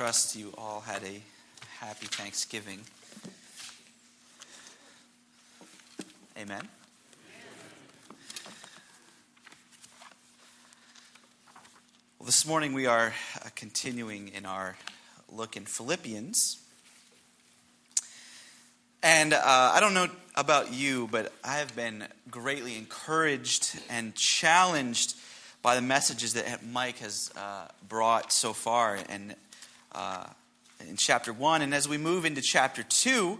trust 0.00 0.34
you 0.34 0.50
all 0.56 0.80
had 0.80 1.02
a 1.02 1.20
happy 1.78 2.06
Thanksgiving. 2.06 2.80
Amen. 6.38 6.66
Well, 12.18 12.24
this 12.24 12.46
morning 12.46 12.72
we 12.72 12.86
are 12.86 13.12
uh, 13.44 13.48
continuing 13.54 14.28
in 14.28 14.46
our 14.46 14.78
look 15.30 15.58
in 15.58 15.66
Philippians. 15.66 16.62
And 19.02 19.34
uh, 19.34 19.42
I 19.44 19.80
don't 19.80 19.92
know 19.92 20.08
about 20.34 20.72
you, 20.72 21.10
but 21.12 21.30
I 21.44 21.58
have 21.58 21.76
been 21.76 22.06
greatly 22.30 22.78
encouraged 22.78 23.78
and 23.90 24.14
challenged 24.14 25.14
by 25.60 25.74
the 25.74 25.82
messages 25.82 26.32
that 26.32 26.64
Mike 26.64 27.00
has 27.00 27.30
uh, 27.36 27.68
brought 27.86 28.32
so 28.32 28.54
far 28.54 28.98
and 29.10 29.34
uh, 29.92 30.24
in 30.88 30.96
chapter 30.96 31.32
1. 31.32 31.62
And 31.62 31.74
as 31.74 31.88
we 31.88 31.98
move 31.98 32.24
into 32.24 32.40
chapter 32.40 32.82
2 32.82 33.38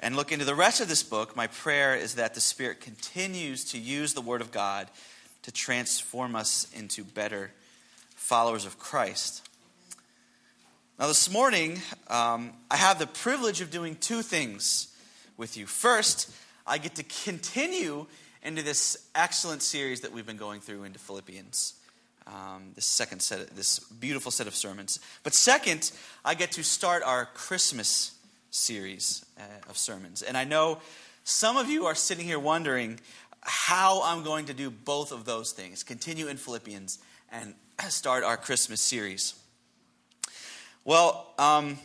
and 0.00 0.16
look 0.16 0.32
into 0.32 0.44
the 0.44 0.54
rest 0.54 0.80
of 0.80 0.88
this 0.88 1.02
book, 1.02 1.36
my 1.36 1.46
prayer 1.46 1.94
is 1.94 2.14
that 2.14 2.34
the 2.34 2.40
Spirit 2.40 2.80
continues 2.80 3.64
to 3.72 3.78
use 3.78 4.14
the 4.14 4.20
Word 4.20 4.40
of 4.40 4.50
God 4.50 4.88
to 5.42 5.52
transform 5.52 6.36
us 6.36 6.68
into 6.74 7.04
better 7.04 7.52
followers 8.14 8.64
of 8.64 8.78
Christ. 8.78 9.48
Now, 10.98 11.08
this 11.08 11.30
morning, 11.30 11.80
um, 12.08 12.52
I 12.70 12.76
have 12.76 12.98
the 12.98 13.06
privilege 13.06 13.60
of 13.60 13.70
doing 13.70 13.96
two 13.96 14.22
things 14.22 14.94
with 15.36 15.56
you. 15.56 15.66
First, 15.66 16.30
I 16.66 16.78
get 16.78 16.94
to 16.96 17.02
continue 17.24 18.06
into 18.42 18.62
this 18.62 19.08
excellent 19.14 19.62
series 19.62 20.02
that 20.02 20.12
we've 20.12 20.26
been 20.26 20.36
going 20.36 20.60
through 20.60 20.84
into 20.84 20.98
Philippians 20.98 21.74
um, 22.26 22.72
this 22.74 22.86
second 22.86 23.20
set, 23.20 23.40
of, 23.40 23.56
this 23.56 23.78
beautiful 23.78 24.30
set 24.30 24.46
of 24.46 24.54
sermons. 24.54 25.00
But 25.22 25.34
second, 25.34 25.92
I 26.24 26.34
get 26.34 26.52
to 26.52 26.62
start 26.62 27.02
our 27.02 27.26
Christmas 27.26 28.12
series 28.50 29.24
uh, 29.38 29.42
of 29.68 29.78
sermons. 29.78 30.22
And 30.22 30.36
I 30.36 30.44
know 30.44 30.78
some 31.24 31.56
of 31.56 31.68
you 31.68 31.86
are 31.86 31.94
sitting 31.94 32.26
here 32.26 32.38
wondering 32.38 33.00
how 33.42 34.02
I'm 34.04 34.22
going 34.22 34.46
to 34.46 34.54
do 34.54 34.70
both 34.70 35.12
of 35.12 35.24
those 35.24 35.52
things 35.52 35.82
continue 35.82 36.28
in 36.28 36.36
Philippians 36.36 36.98
and 37.30 37.54
start 37.88 38.24
our 38.24 38.36
Christmas 38.36 38.80
series. 38.80 39.34
Well, 40.84 41.32
um, 41.38 41.78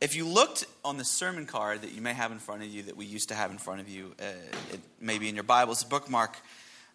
if 0.00 0.16
you 0.16 0.26
looked 0.26 0.66
on 0.84 0.96
the 0.96 1.04
sermon 1.04 1.46
card 1.46 1.82
that 1.82 1.92
you 1.92 2.00
may 2.00 2.12
have 2.12 2.32
in 2.32 2.38
front 2.38 2.62
of 2.62 2.68
you, 2.68 2.82
that 2.82 2.96
we 2.96 3.04
used 3.06 3.28
to 3.28 3.34
have 3.34 3.50
in 3.50 3.58
front 3.58 3.80
of 3.80 3.88
you, 3.88 4.14
uh, 4.20 4.24
maybe 5.00 5.28
in 5.28 5.34
your 5.34 5.44
Bibles, 5.44 5.84
bookmark, 5.84 6.36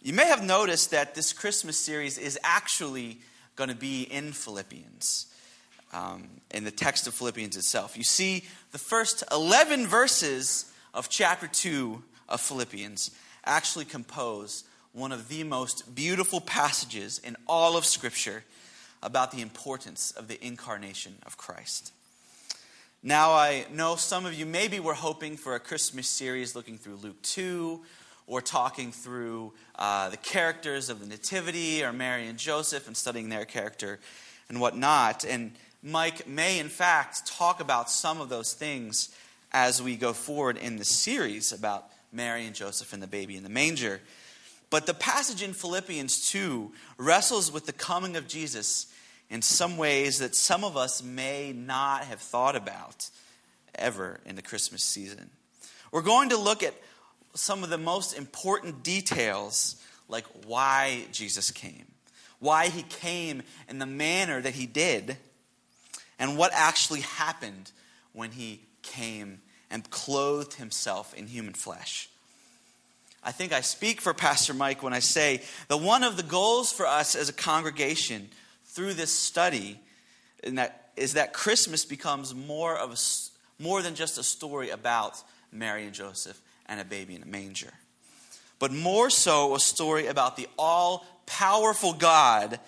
you 0.02 0.14
may 0.14 0.28
have 0.28 0.44
noticed 0.44 0.92
that 0.92 1.16
this 1.16 1.34
Christmas 1.34 1.78
series 1.78 2.18
is 2.18 2.40
actually 2.44 3.20
going 3.56 3.70
to 3.70 3.76
be 3.76 4.04
in 4.04 4.32
Philippians, 4.32 5.26
um, 5.92 6.30
in 6.52 6.64
the 6.64 6.72
text 6.72 7.08
of 7.08 7.14
Philippians 7.14 7.58
itself. 7.58 7.98
You 7.98 8.04
see, 8.04 8.46
the 8.72 8.78
first 8.78 9.24
11 9.32 9.88
verses 9.88 10.72
of 10.94 11.10
chapter 11.10 11.48
2 11.48 12.04
of 12.30 12.42
Philippians 12.42 13.12
actually 13.46 13.86
compose 13.86 14.64
one 14.94 15.12
of 15.12 15.30
the 15.30 15.44
most 15.44 15.96
beautiful 15.96 16.42
passages 16.42 17.20
in 17.20 17.36
all 17.48 17.76
of 17.76 17.86
Scripture 17.86 18.44
about 19.02 19.32
the 19.32 19.42
importance 19.42 20.12
of 20.12 20.28
the 20.28 20.44
incarnation 20.46 21.16
of 21.26 21.38
Christ. 21.38 21.92
Now, 23.04 23.34
I 23.34 23.66
know 23.72 23.96
some 23.96 24.26
of 24.26 24.34
you 24.34 24.46
maybe 24.46 24.80
were 24.80 24.96
hoping 24.96 25.38
for 25.38 25.56
a 25.56 25.60
Christmas 25.60 26.08
series 26.08 26.56
looking 26.56 26.78
through 26.78 26.96
Luke 26.96 27.22
2 27.22 27.82
or 28.28 28.42
talking 28.42 28.92
through 28.92 29.54
uh, 29.76 30.10
the 30.10 30.18
characters 30.18 30.90
of 30.90 31.00
the 31.00 31.08
Nativity 31.08 31.84
or 31.84 31.94
Mary 31.94 32.28
and 32.28 32.38
Joseph 32.38 32.86
and 32.86 32.96
studying 32.96 33.30
their 33.30 33.46
character 33.46 34.00
and 34.50 34.60
whatnot. 34.60 35.26
And 35.26 35.54
Mike 35.82 36.28
may, 36.28 36.60
in 36.60 36.68
fact, 36.68 37.26
talk 37.26 37.62
about 37.62 37.90
some 37.90 38.20
of 38.20 38.30
those 38.30 38.54
things 38.54 39.16
as 39.54 39.82
we 39.82 39.96
go 39.96 40.12
forward 40.12 40.58
in 40.58 40.76
the 40.76 40.86
series 40.86 41.54
about 41.54 41.90
Mary 42.12 42.46
and 42.46 42.54
Joseph 42.54 42.94
and 42.94 43.02
the 43.02 43.08
baby 43.08 43.38
in 43.38 43.44
the 43.44 43.50
manger. 43.50 44.02
But 44.70 44.86
the 44.86 44.94
passage 44.94 45.42
in 45.42 45.54
Philippians 45.54 46.30
2 46.30 46.72
wrestles 46.98 47.52
with 47.52 47.66
the 47.66 47.74
coming 47.74 48.18
of 48.18 48.28
Jesus 48.28 48.88
in 49.30 49.42
some 49.42 49.78
ways 49.78 50.20
that 50.20 50.36
some 50.36 50.64
of 50.66 50.76
us 50.76 51.02
may 51.02 51.54
not 51.54 52.04
have 52.04 52.20
thought 52.20 52.56
about 52.56 53.10
ever 53.76 54.20
in 54.26 54.36
the 54.36 54.42
Christmas 54.42 54.84
season. 54.84 55.30
We're 55.92 56.02
going 56.02 56.30
to 56.30 56.38
look 56.38 56.64
at 56.64 56.74
some 57.38 57.64
of 57.64 57.70
the 57.70 57.78
most 57.78 58.18
important 58.18 58.84
details, 58.84 59.76
like 60.08 60.26
why 60.46 61.06
Jesus 61.12 61.52
came, 61.52 61.86
why 62.40 62.70
he 62.70 62.84
came 62.84 63.44
in 63.70 63.80
the 63.80 63.86
manner 63.86 64.42
that 64.42 64.56
he 64.56 64.66
did, 64.66 65.18
and 66.20 66.38
what 66.38 66.52
actually 66.54 67.02
happened 67.02 67.72
when 68.14 68.32
he 68.32 68.62
came 68.82 69.40
and 69.70 69.88
clothed 69.90 70.56
himself 70.56 71.14
in 71.14 71.28
human 71.28 71.54
flesh. 71.54 72.10
I 73.24 73.32
think 73.32 73.52
I 73.54 73.62
speak 73.62 74.02
for 74.02 74.14
Pastor 74.14 74.54
Mike 74.54 74.82
when 74.82 74.94
I 74.94 75.00
say 75.00 75.42
that 75.68 75.78
one 75.78 76.04
of 76.04 76.18
the 76.18 76.24
goals 76.24 76.72
for 76.72 76.88
us 76.88 77.16
as 77.16 77.30
a 77.30 77.34
congregation 77.34 78.30
through 78.66 78.94
this 78.94 79.12
study 79.12 79.80
is 80.96 81.14
that 81.14 81.34
Christmas 81.34 81.84
becomes 81.84 82.34
more, 82.34 82.78
of 82.78 82.94
a, 82.94 83.62
more 83.62 83.82
than 83.82 83.96
just 83.96 84.18
a 84.18 84.24
story 84.24 84.70
about 84.70 85.22
Mary 85.52 85.84
and 85.84 85.94
Joseph 85.94 86.42
and 86.68 86.80
a 86.80 86.86
baby 86.86 87.16
in 87.16 87.24
a 87.24 87.28
manger. 87.28 87.74
But 88.60 88.72
more 88.72 89.10
so, 89.10 89.56
a 89.56 89.60
story 89.60 90.08
about 90.08 90.36
the 90.36 90.48
all 90.58 91.06
powerful 91.26 91.94
God 91.94 92.60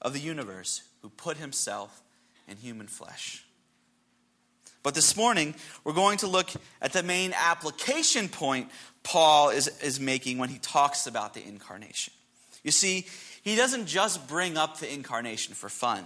of 0.00 0.12
the 0.12 0.20
universe 0.20 0.82
who 1.02 1.08
put 1.08 1.36
himself 1.36 2.02
in 2.46 2.56
human 2.56 2.86
flesh. 2.86 3.44
But 4.82 4.94
this 4.94 5.16
morning, 5.16 5.54
we're 5.84 5.92
going 5.92 6.18
to 6.18 6.28
look 6.28 6.50
at 6.80 6.92
the 6.92 7.02
main 7.02 7.34
application 7.36 8.28
point 8.28 8.70
Paul 9.02 9.50
is, 9.50 9.68
is 9.82 9.98
making 9.98 10.38
when 10.38 10.48
he 10.48 10.58
talks 10.58 11.06
about 11.06 11.34
the 11.34 11.46
incarnation. 11.46 12.12
You 12.62 12.70
see, 12.70 13.06
he 13.42 13.56
doesn't 13.56 13.86
just 13.86 14.28
bring 14.28 14.56
up 14.56 14.78
the 14.78 14.92
incarnation 14.92 15.54
for 15.54 15.68
fun, 15.68 16.04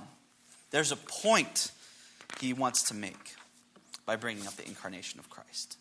there's 0.70 0.92
a 0.92 0.96
point 0.96 1.70
he 2.40 2.54
wants 2.54 2.84
to 2.84 2.94
make 2.94 3.34
by 4.06 4.16
bringing 4.16 4.46
up 4.46 4.56
the 4.56 4.66
incarnation 4.66 5.20
of 5.20 5.28
Christ. 5.28 5.76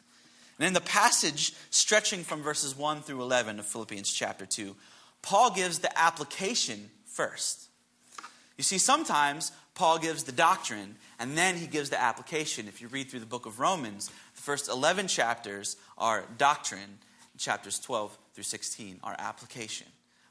And 0.62 0.68
in 0.68 0.74
the 0.74 0.82
passage 0.82 1.54
stretching 1.72 2.24
from 2.24 2.44
verses 2.44 2.78
1 2.78 3.02
through 3.02 3.24
11 3.24 3.58
of 3.58 3.66
Philippians 3.66 4.14
chapter 4.14 4.46
2, 4.46 4.76
Paul 5.24 5.50
gives 5.56 5.80
the 5.80 6.00
application 6.00 6.92
first. 7.08 7.66
You 8.60 8.64
see, 8.64 8.78
sometimes 8.78 9.52
Paul 9.74 9.98
gives 9.98 10.24
the 10.24 10.32
doctrine 10.32 10.98
and 11.18 11.36
then 11.36 11.56
he 11.56 11.66
gives 11.66 11.90
the 11.90 12.00
application. 12.00 12.68
If 12.68 12.80
you 12.80 12.90
read 12.90 13.10
through 13.10 13.22
the 13.22 13.26
book 13.26 13.48
of 13.48 13.60
Romans, 13.60 14.12
the 14.36 14.42
first 14.44 14.70
11 14.70 15.08
chapters 15.08 15.78
are 15.98 16.26
doctrine, 16.38 17.00
chapters 17.40 17.80
12 17.80 18.16
through 18.36 18.44
16 18.44 19.00
are 19.02 19.16
application. 19.18 19.88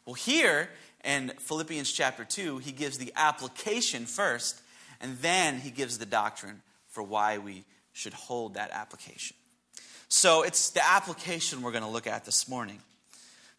Well, 0.06 0.14
here 0.14 0.70
in 1.02 1.32
Philippians 1.40 1.90
chapter 1.90 2.24
2, 2.24 2.58
he 2.58 2.70
gives 2.70 2.98
the 2.98 3.12
application 3.16 4.06
first, 4.06 4.62
and 5.00 5.18
then 5.18 5.58
he 5.58 5.72
gives 5.72 5.98
the 5.98 6.06
doctrine 6.06 6.62
for 6.86 7.02
why 7.02 7.38
we 7.38 7.64
should 7.92 8.14
hold 8.14 8.54
that 8.54 8.70
application. 8.70 9.36
So 10.12 10.42
it's 10.42 10.70
the 10.70 10.84
application 10.84 11.62
we're 11.62 11.70
going 11.70 11.84
to 11.84 11.88
look 11.88 12.08
at 12.08 12.24
this 12.24 12.48
morning. 12.48 12.80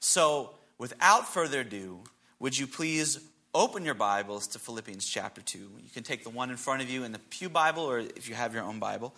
So 0.02 0.52
without 0.78 1.26
further 1.34 1.62
ado, 1.62 2.02
would 2.40 2.58
you 2.58 2.68
please 2.68 3.22
open 3.56 3.86
your 3.86 3.94
Bibles 3.94 4.48
to 4.48 4.60
Philippians 4.60 5.08
chapter 5.08 5.42
2? 5.42 5.58
You 5.58 5.90
can 5.94 6.04
take 6.04 6.26
the 6.26 6.30
one 6.30 6.50
in 6.50 6.58
front 6.58 6.82
of 6.82 6.90
you 6.90 7.06
in 7.06 7.14
the 7.14 7.20
Pew 7.20 7.48
Bible 7.48 7.84
or 7.84 8.00
if 8.00 8.28
you 8.28 8.36
have 8.36 8.54
your 8.54 8.64
own 8.64 8.80
Bible. 8.80 9.16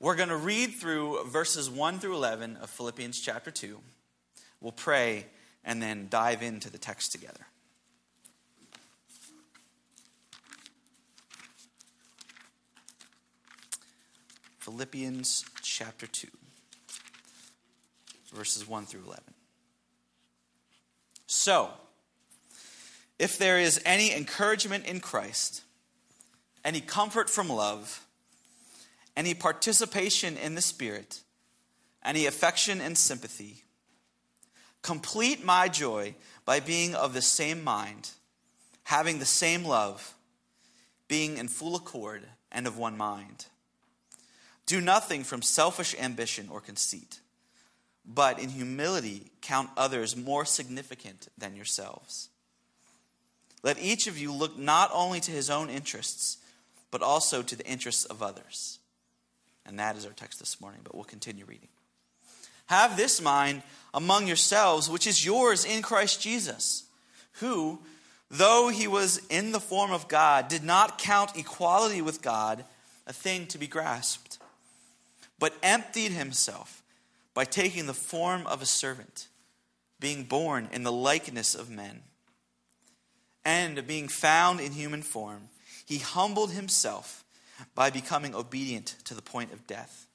We're 0.00 0.16
going 0.16 0.28
to 0.28 0.36
read 0.36 0.74
through 0.74 1.24
verses 1.28 1.70
1 1.70 2.00
through 2.00 2.16
11 2.16 2.56
of 2.56 2.68
Philippians 2.68 3.20
chapter 3.20 3.52
2. 3.52 3.78
We'll 4.60 4.72
pray 4.72 5.26
and 5.64 5.80
then 5.80 6.08
dive 6.10 6.42
into 6.42 6.68
the 6.68 6.78
text 6.78 7.12
together. 7.12 7.46
Philippians 14.64 15.44
chapter 15.60 16.06
2, 16.06 16.26
verses 18.32 18.66
1 18.66 18.86
through 18.86 19.02
11. 19.04 19.22
So, 21.26 21.68
if 23.18 23.36
there 23.36 23.58
is 23.58 23.78
any 23.84 24.14
encouragement 24.14 24.86
in 24.86 25.00
Christ, 25.00 25.64
any 26.64 26.80
comfort 26.80 27.28
from 27.28 27.50
love, 27.50 28.06
any 29.14 29.34
participation 29.34 30.38
in 30.38 30.54
the 30.54 30.62
Spirit, 30.62 31.20
any 32.02 32.24
affection 32.24 32.80
and 32.80 32.96
sympathy, 32.96 33.64
complete 34.80 35.44
my 35.44 35.68
joy 35.68 36.14
by 36.46 36.60
being 36.60 36.94
of 36.94 37.12
the 37.12 37.20
same 37.20 37.62
mind, 37.62 38.12
having 38.84 39.18
the 39.18 39.26
same 39.26 39.62
love, 39.62 40.14
being 41.06 41.36
in 41.36 41.48
full 41.48 41.76
accord 41.76 42.22
and 42.50 42.66
of 42.66 42.78
one 42.78 42.96
mind. 42.96 43.44
Do 44.66 44.80
nothing 44.80 45.24
from 45.24 45.42
selfish 45.42 45.94
ambition 46.00 46.48
or 46.50 46.60
conceit, 46.60 47.20
but 48.04 48.38
in 48.38 48.48
humility 48.48 49.30
count 49.40 49.70
others 49.76 50.16
more 50.16 50.44
significant 50.44 51.28
than 51.36 51.56
yourselves. 51.56 52.28
let 53.62 53.78
each 53.80 54.06
of 54.06 54.18
you 54.18 54.30
look 54.30 54.58
not 54.58 54.90
only 54.92 55.20
to 55.20 55.30
his 55.30 55.48
own 55.50 55.70
interests, 55.70 56.36
but 56.90 57.02
also 57.02 57.42
to 57.42 57.56
the 57.56 57.66
interests 57.66 58.04
of 58.04 58.22
others. 58.22 58.78
And 59.66 59.78
that 59.78 59.96
is 59.96 60.04
our 60.04 60.12
text 60.12 60.38
this 60.38 60.60
morning, 60.60 60.80
but 60.84 60.94
we'll 60.94 61.04
continue 61.04 61.46
reading. 61.46 61.70
Have 62.66 62.96
this 62.96 63.20
mind 63.20 63.62
among 63.94 64.26
yourselves, 64.26 64.88
which 64.88 65.06
is 65.06 65.24
yours 65.24 65.64
in 65.64 65.82
Christ 65.82 66.20
Jesus, 66.20 66.84
who, 67.40 67.80
though 68.30 68.68
he 68.68 68.86
was 68.86 69.20
in 69.30 69.52
the 69.52 69.60
form 69.60 69.90
of 69.90 70.08
God, 70.08 70.48
did 70.48 70.62
not 70.62 70.98
count 70.98 71.36
equality 71.36 72.02
with 72.02 72.22
God 72.22 72.64
a 73.06 73.12
thing 73.12 73.46
to 73.48 73.58
be 73.58 73.66
grasped, 73.66 74.38
but 75.38 75.54
emptied 75.62 76.12
himself 76.12 76.82
by 77.34 77.44
taking 77.44 77.86
the 77.86 77.94
form 77.94 78.46
of 78.46 78.62
a 78.62 78.66
servant, 78.66 79.28
being 80.00 80.24
born 80.24 80.68
in 80.72 80.82
the 80.82 80.92
likeness 80.92 81.54
of 81.54 81.70
men. 81.70 82.02
And 83.44 83.86
being 83.86 84.08
found 84.08 84.60
in 84.60 84.72
human 84.72 85.02
form, 85.02 85.48
he 85.84 85.98
humbled 85.98 86.52
himself 86.52 87.24
by 87.74 87.90
becoming 87.90 88.34
obedient 88.34 88.96
to 89.04 89.14
the 89.14 89.22
point 89.22 89.52
of 89.52 89.66
death, 89.66 90.06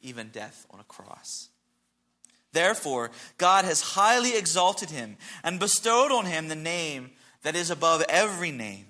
even 0.00 0.28
death 0.28 0.66
on 0.70 0.80
a 0.80 0.84
cross. 0.84 1.48
Therefore, 2.52 3.10
God 3.38 3.64
has 3.64 3.80
highly 3.80 4.36
exalted 4.36 4.90
him 4.90 5.16
and 5.44 5.60
bestowed 5.60 6.10
on 6.10 6.26
him 6.26 6.48
the 6.48 6.56
name 6.56 7.12
that 7.42 7.54
is 7.54 7.70
above 7.70 8.02
every 8.08 8.50
name, 8.50 8.86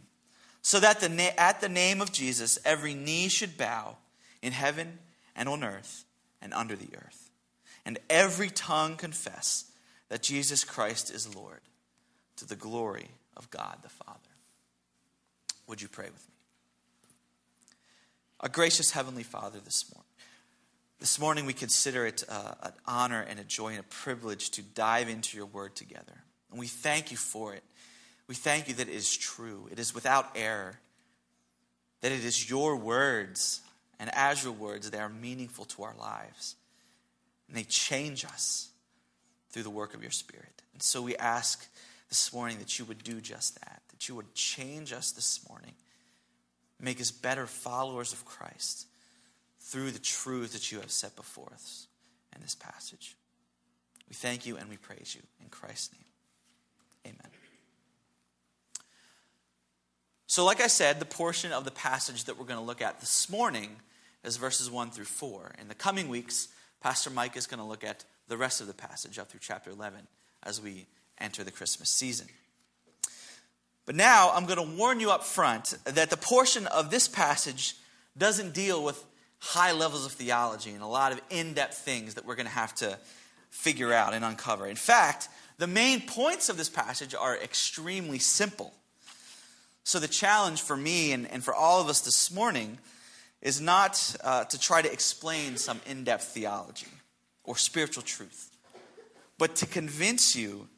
so 0.63 0.81
that 0.81 1.01
the 1.01 1.41
at 1.41 1.61
the 1.61 1.69
name 1.69 2.01
of 2.01 2.13
Jesus 2.13 2.59
every 2.65 2.95
knee 2.95 3.29
should 3.29 3.57
bow 3.57 3.99
in 4.43 4.53
heaven 4.53 4.99
and 5.41 5.49
on 5.49 5.65
earth 5.65 6.05
and 6.43 6.53
under 6.53 6.77
the 6.77 6.95
earth, 6.95 7.31
and 7.87 7.99
every 8.11 8.51
tongue 8.51 8.97
confess 8.97 9.65
that 10.11 10.23
Jesus 10.23 10.65
Christ 10.65 11.11
is 11.11 11.35
Lord, 11.35 11.63
to 12.37 12.47
the 12.47 12.57
glory 12.57 13.09
of 13.39 13.51
God 13.51 13.79
the 13.83 13.89
Father. 13.89 14.19
Would 15.67 15.81
you 15.81 15.89
pray 15.89 16.05
with 16.05 16.29
me? 16.29 16.35
Our 18.41 18.51
gracious 18.51 18.91
Heavenly 18.91 19.23
Father, 19.23 19.61
this 19.65 19.87
morning, 19.95 20.07
this 20.99 21.19
morning 21.19 21.47
we 21.47 21.55
consider 21.55 22.05
it 22.05 22.23
uh, 22.29 22.53
an 22.63 22.73
honor 22.85 23.25
and 23.27 23.41
a 23.41 23.45
joy 23.45 23.69
and 23.69 23.81
a 23.81 23.85
privilege 23.85 24.51
to 24.51 24.63
dive 24.63 25.09
into 25.09 25.39
your 25.39 25.47
word 25.47 25.75
together. 25.75 26.23
And 26.51 26.61
we 26.61 26.67
thank 26.67 27.11
you 27.11 27.17
for 27.17 27.55
it. 27.55 27.63
We 28.29 28.35
thank 28.35 28.69
you 28.69 28.75
that 28.75 28.89
it 28.89 28.95
is 28.95 29.17
true, 29.17 29.69
it 29.73 29.79
is 29.79 29.95
without 29.95 30.33
error, 30.37 30.79
that 32.03 32.13
it 32.13 32.25
is 32.27 32.51
your 32.51 32.77
words, 32.77 33.63
and 34.01 34.11
as 34.15 34.43
your 34.43 34.55
words, 34.55 34.91
they 34.91 34.99
are 34.99 35.11
meaningful 35.11 35.67
to 35.67 35.83
our 35.83 35.95
lives. 36.01 36.57
And 37.47 37.57
they 37.57 37.65
change 37.65 38.25
us 38.25 38.71
through 39.51 39.65
the 39.65 39.71
work 39.71 39.95
of 39.95 40.01
your 40.01 40.11
Spirit. 40.11 40.63
And 40.73 40.83
so 40.83 41.03
we 41.03 41.17
ask 41.17 41.69
this 42.09 42.33
morning 42.33 42.59
that 42.59 42.79
you 42.79 42.87
would 42.87 43.05
do 43.05 43.21
just 43.21 43.61
that, 43.61 43.83
that 43.91 44.09
you 44.09 44.15
would 44.15 44.35
change 44.35 44.95
us 44.95 45.13
this 45.13 45.47
morning, 45.49 45.75
make 46.81 46.99
us 46.99 47.11
better 47.11 47.47
followers 47.47 48.15
of 48.15 48.25
Christ 48.25 48.87
through 49.59 49.91
the 49.91 49.99
truth 49.99 50.55
that 50.55 50.73
you 50.73 50.81
have 50.81 50.91
set 50.91 51.15
before 51.15 51.51
us 51.53 51.87
in 52.35 52.41
this 52.41 52.55
passage. 52.55 53.17
We 54.09 54.15
thank 54.15 54.47
you 54.47 54.57
and 54.57 54.71
we 54.71 54.79
praise 54.79 55.15
you. 55.15 55.21
In 55.43 55.51
Christ's 55.51 55.93
name, 55.93 57.15
amen. 57.15 57.33
So, 60.27 60.45
like 60.45 60.61
I 60.61 60.69
said, 60.69 61.01
the 61.01 61.05
portion 61.05 61.53
of 61.53 61.65
the 61.65 61.71
passage 61.71 62.25
that 62.25 62.39
we're 62.39 62.47
going 62.47 62.59
to 62.59 62.65
look 62.65 62.81
at 62.81 63.01
this 63.01 63.29
morning 63.29 63.77
is 64.25 64.37
verses 64.37 64.71
1 64.71 64.91
through 64.91 65.05
4. 65.05 65.55
In 65.61 65.69
the 65.69 65.75
coming 65.75 66.09
weeks, 66.09 66.49
Pastor 66.81 67.11
Mike 67.11 67.37
is 67.37 67.47
going 67.47 67.61
to 67.61 67.67
look 67.67 67.85
at 67.85 68.05
the 68.29 68.37
rest 68.37 68.61
of 68.61 68.67
the 68.67 68.75
passage 68.75 69.19
up 69.19 69.31
through 69.31 69.41
chapter 69.43 69.71
11 69.71 70.07
as 70.43 70.61
we 70.61 70.87
enter 71.19 71.45
the 71.45 71.51
Christmas 71.51 71.91
season. 71.91 72.27
But 73.87 73.97
now 73.97 74.31
I'm 74.33 74.47
going 74.47 74.57
to 74.57 74.77
warn 74.77 75.01
you 75.01 75.11
up 75.11 75.25
front 75.25 75.75
that 75.85 76.11
the 76.11 76.17
portion 76.17 76.67
of 76.69 76.91
this 76.91 77.09
passage 77.09 77.75
doesn't 78.17 78.55
deal 78.55 78.85
with 78.85 79.05
high 79.39 79.73
levels 79.73 80.07
of 80.07 80.13
theology 80.13 80.71
and 80.71 80.83
a 80.83 80.87
lot 80.87 81.13
of 81.13 81.21
in 81.31 81.55
depth 81.55 81.79
things 81.79 82.15
that 82.15 82.27
we're 82.27 82.37
going 82.37 82.47
to 82.47 82.53
have 82.53 82.75
to 82.77 82.99
figure 83.51 83.93
out 83.93 84.15
and 84.15 84.25
uncover. 84.25 84.67
In 84.67 84.77
fact, 84.77 85.29
the 85.59 85.67
main 85.67 86.01
points 86.03 86.49
of 86.49 86.57
this 86.57 86.69
passage 86.69 87.15
are 87.15 87.37
extremely 87.37 88.19
simple. 88.19 88.73
So, 89.83 89.99
the 89.99 90.09
challenge 90.09 90.63
for 90.63 90.77
me 90.77 91.13
and, 91.13 91.29
and 91.31 91.43
for 91.43 91.55
all 91.55 91.81
of 91.81 91.89
us 91.89 92.01
this 92.01 92.31
morning 92.31 92.79
is 93.43 93.61
not 93.61 94.17
uh, 94.23 94.45
to 94.45 94.59
try 94.59 94.83
to 94.83 94.93
explain 94.93 95.57
some 95.57 95.81
in 95.87 96.05
depth 96.05 96.25
theology 96.25 96.87
or 97.45 97.57
spiritual 97.57 98.03
truth, 98.03 98.51
but 99.39 99.57
to 99.57 99.67
convince 99.67 100.37
you 100.37 100.69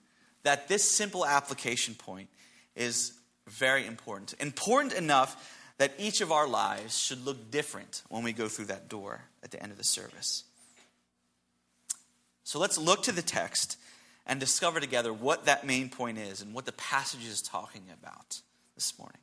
that 0.45 0.69
this 0.69 0.89
simple 0.89 1.27
application 1.27 1.95
point 1.95 2.29
is 2.77 3.13
very 3.49 3.87
important. 3.87 4.35
Important 4.41 4.93
enough 4.93 5.59
that 5.79 5.93
each 5.99 6.21
of 6.21 6.31
our 6.31 6.47
lives 6.47 6.97
should 6.97 7.25
look 7.25 7.51
different 7.51 8.03
when 8.09 8.23
we 8.23 8.33
go 8.33 8.49
through 8.49 8.67
that 8.67 8.89
door 8.89 9.23
at 9.43 9.51
the 9.51 9.61
end 9.63 9.73
of 9.73 9.79
the 9.79 9.85
service. 9.85 10.45
So 12.45 12.59
let's 12.59 12.79
look 12.79 13.03
to 13.05 13.13
the 13.13 13.23
text 13.23 13.79
and 14.27 14.39
discover 14.39 14.79
together 14.79 15.13
what 15.13 15.47
that 15.47 15.67
main 15.67 15.89
point 15.89 16.19
is 16.19 16.41
and 16.43 16.55
what 16.55 16.67
the 16.67 16.73
passage 16.73 17.27
is 17.27 17.43
talking 17.43 17.83
about 18.01 18.41
this 18.75 18.97
morning. 18.99 19.19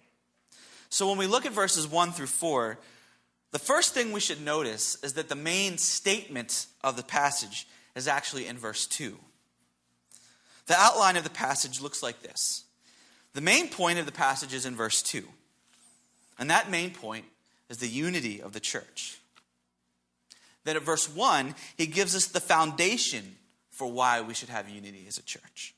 So 0.89 1.07
when 1.07 1.17
we 1.17 1.27
look 1.27 1.45
at 1.45 1.51
verses 1.51 1.87
1 1.87 2.11
through 2.11 2.27
4, 2.27 2.77
the 3.51 3.59
first 3.59 3.93
thing 3.93 4.11
we 4.11 4.19
should 4.19 4.41
notice 4.41 4.97
is 5.03 5.13
that 5.13 5.29
the 5.29 5.35
main 5.35 5.77
statement 5.77 6.67
of 6.83 6.97
the 6.97 7.03
passage 7.03 7.67
is 7.95 8.07
actually 8.07 8.45
in 8.45 8.57
verse 8.57 8.85
2. 8.85 9.17
The 10.67 10.75
outline 10.75 11.17
of 11.17 11.23
the 11.23 11.31
passage 11.31 11.81
looks 11.81 12.03
like 12.03 12.21
this 12.21 12.63
The 13.33 13.41
main 13.41 13.69
point 13.69 13.99
of 13.99 14.05
the 14.05 14.11
passage 14.11 14.53
is 14.53 14.65
in 14.65 14.75
verse 14.75 15.01
2. 15.01 15.23
And 16.37 16.49
that 16.49 16.69
main 16.69 16.91
point 16.91 17.25
is 17.69 17.77
the 17.77 17.87
unity 17.87 18.41
of 18.41 18.53
the 18.53 18.59
church. 18.59 19.17
Then 20.63 20.75
at 20.75 20.83
verse 20.83 21.09
1, 21.09 21.55
he 21.75 21.87
gives 21.87 22.15
us 22.15 22.27
the 22.27 22.39
foundation 22.39 23.35
for 23.71 23.91
why 23.91 24.21
we 24.21 24.33
should 24.33 24.49
have 24.49 24.69
unity 24.69 25.05
as 25.07 25.17
a 25.17 25.23
church. 25.23 25.73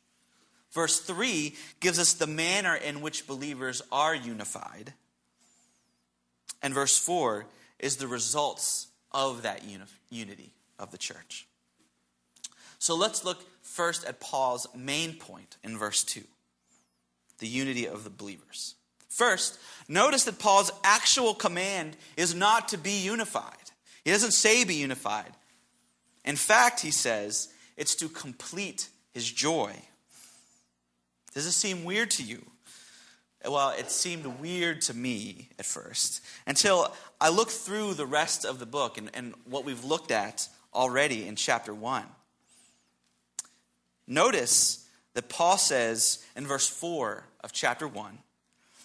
Verse 0.71 0.99
3 0.99 1.55
gives 1.79 1.99
us 1.99 2.13
the 2.13 2.27
manner 2.27 2.75
in 2.75 3.01
which 3.01 3.27
believers 3.27 3.81
are 3.91 4.15
unified. 4.15 4.93
And 6.61 6.73
verse 6.73 6.97
4 6.97 7.45
is 7.81 7.97
the 7.97 8.07
results 8.07 8.87
of 9.11 9.41
that 9.41 9.65
uni- 9.65 9.83
unity 10.09 10.53
of 10.79 10.91
the 10.91 10.97
church. 10.97 11.47
So 12.79 12.95
let's 12.95 13.25
look 13.25 13.43
first 13.61 14.05
at 14.05 14.21
Paul's 14.21 14.67
main 14.73 15.15
point 15.15 15.57
in 15.63 15.77
verse 15.77 16.03
2 16.03 16.21
the 17.39 17.47
unity 17.47 17.87
of 17.87 18.03
the 18.03 18.09
believers. 18.11 18.75
First, 19.09 19.59
notice 19.89 20.25
that 20.25 20.37
Paul's 20.37 20.71
actual 20.83 21.33
command 21.33 21.97
is 22.15 22.35
not 22.35 22.69
to 22.69 22.77
be 22.77 23.01
unified. 23.01 23.71
He 24.05 24.11
doesn't 24.11 24.31
say 24.31 24.63
be 24.63 24.75
unified. 24.75 25.31
In 26.23 26.35
fact, 26.35 26.81
he 26.81 26.91
says 26.91 27.49
it's 27.77 27.95
to 27.95 28.07
complete 28.07 28.89
his 29.13 29.29
joy. 29.29 29.73
Does 31.33 31.45
this 31.45 31.55
seem 31.55 31.83
weird 31.83 32.11
to 32.11 32.23
you? 32.23 32.45
Well, 33.47 33.73
it 33.77 33.89
seemed 33.89 34.25
weird 34.39 34.81
to 34.83 34.93
me 34.93 35.49
at 35.57 35.65
first 35.65 36.21
until 36.45 36.93
I 37.19 37.29
looked 37.29 37.51
through 37.51 37.95
the 37.95 38.05
rest 38.05 38.45
of 38.45 38.59
the 38.59 38.65
book 38.65 38.97
and, 38.97 39.09
and 39.13 39.33
what 39.45 39.65
we've 39.65 39.83
looked 39.83 40.11
at 40.11 40.47
already 40.73 41.27
in 41.27 41.35
chapter 41.35 41.73
1. 41.73 42.03
Notice 44.07 44.87
that 45.13 45.29
Paul 45.29 45.57
says 45.57 46.23
in 46.35 46.45
verse 46.45 46.67
4 46.67 47.23
of 47.43 47.51
chapter 47.51 47.87
1 47.87 48.19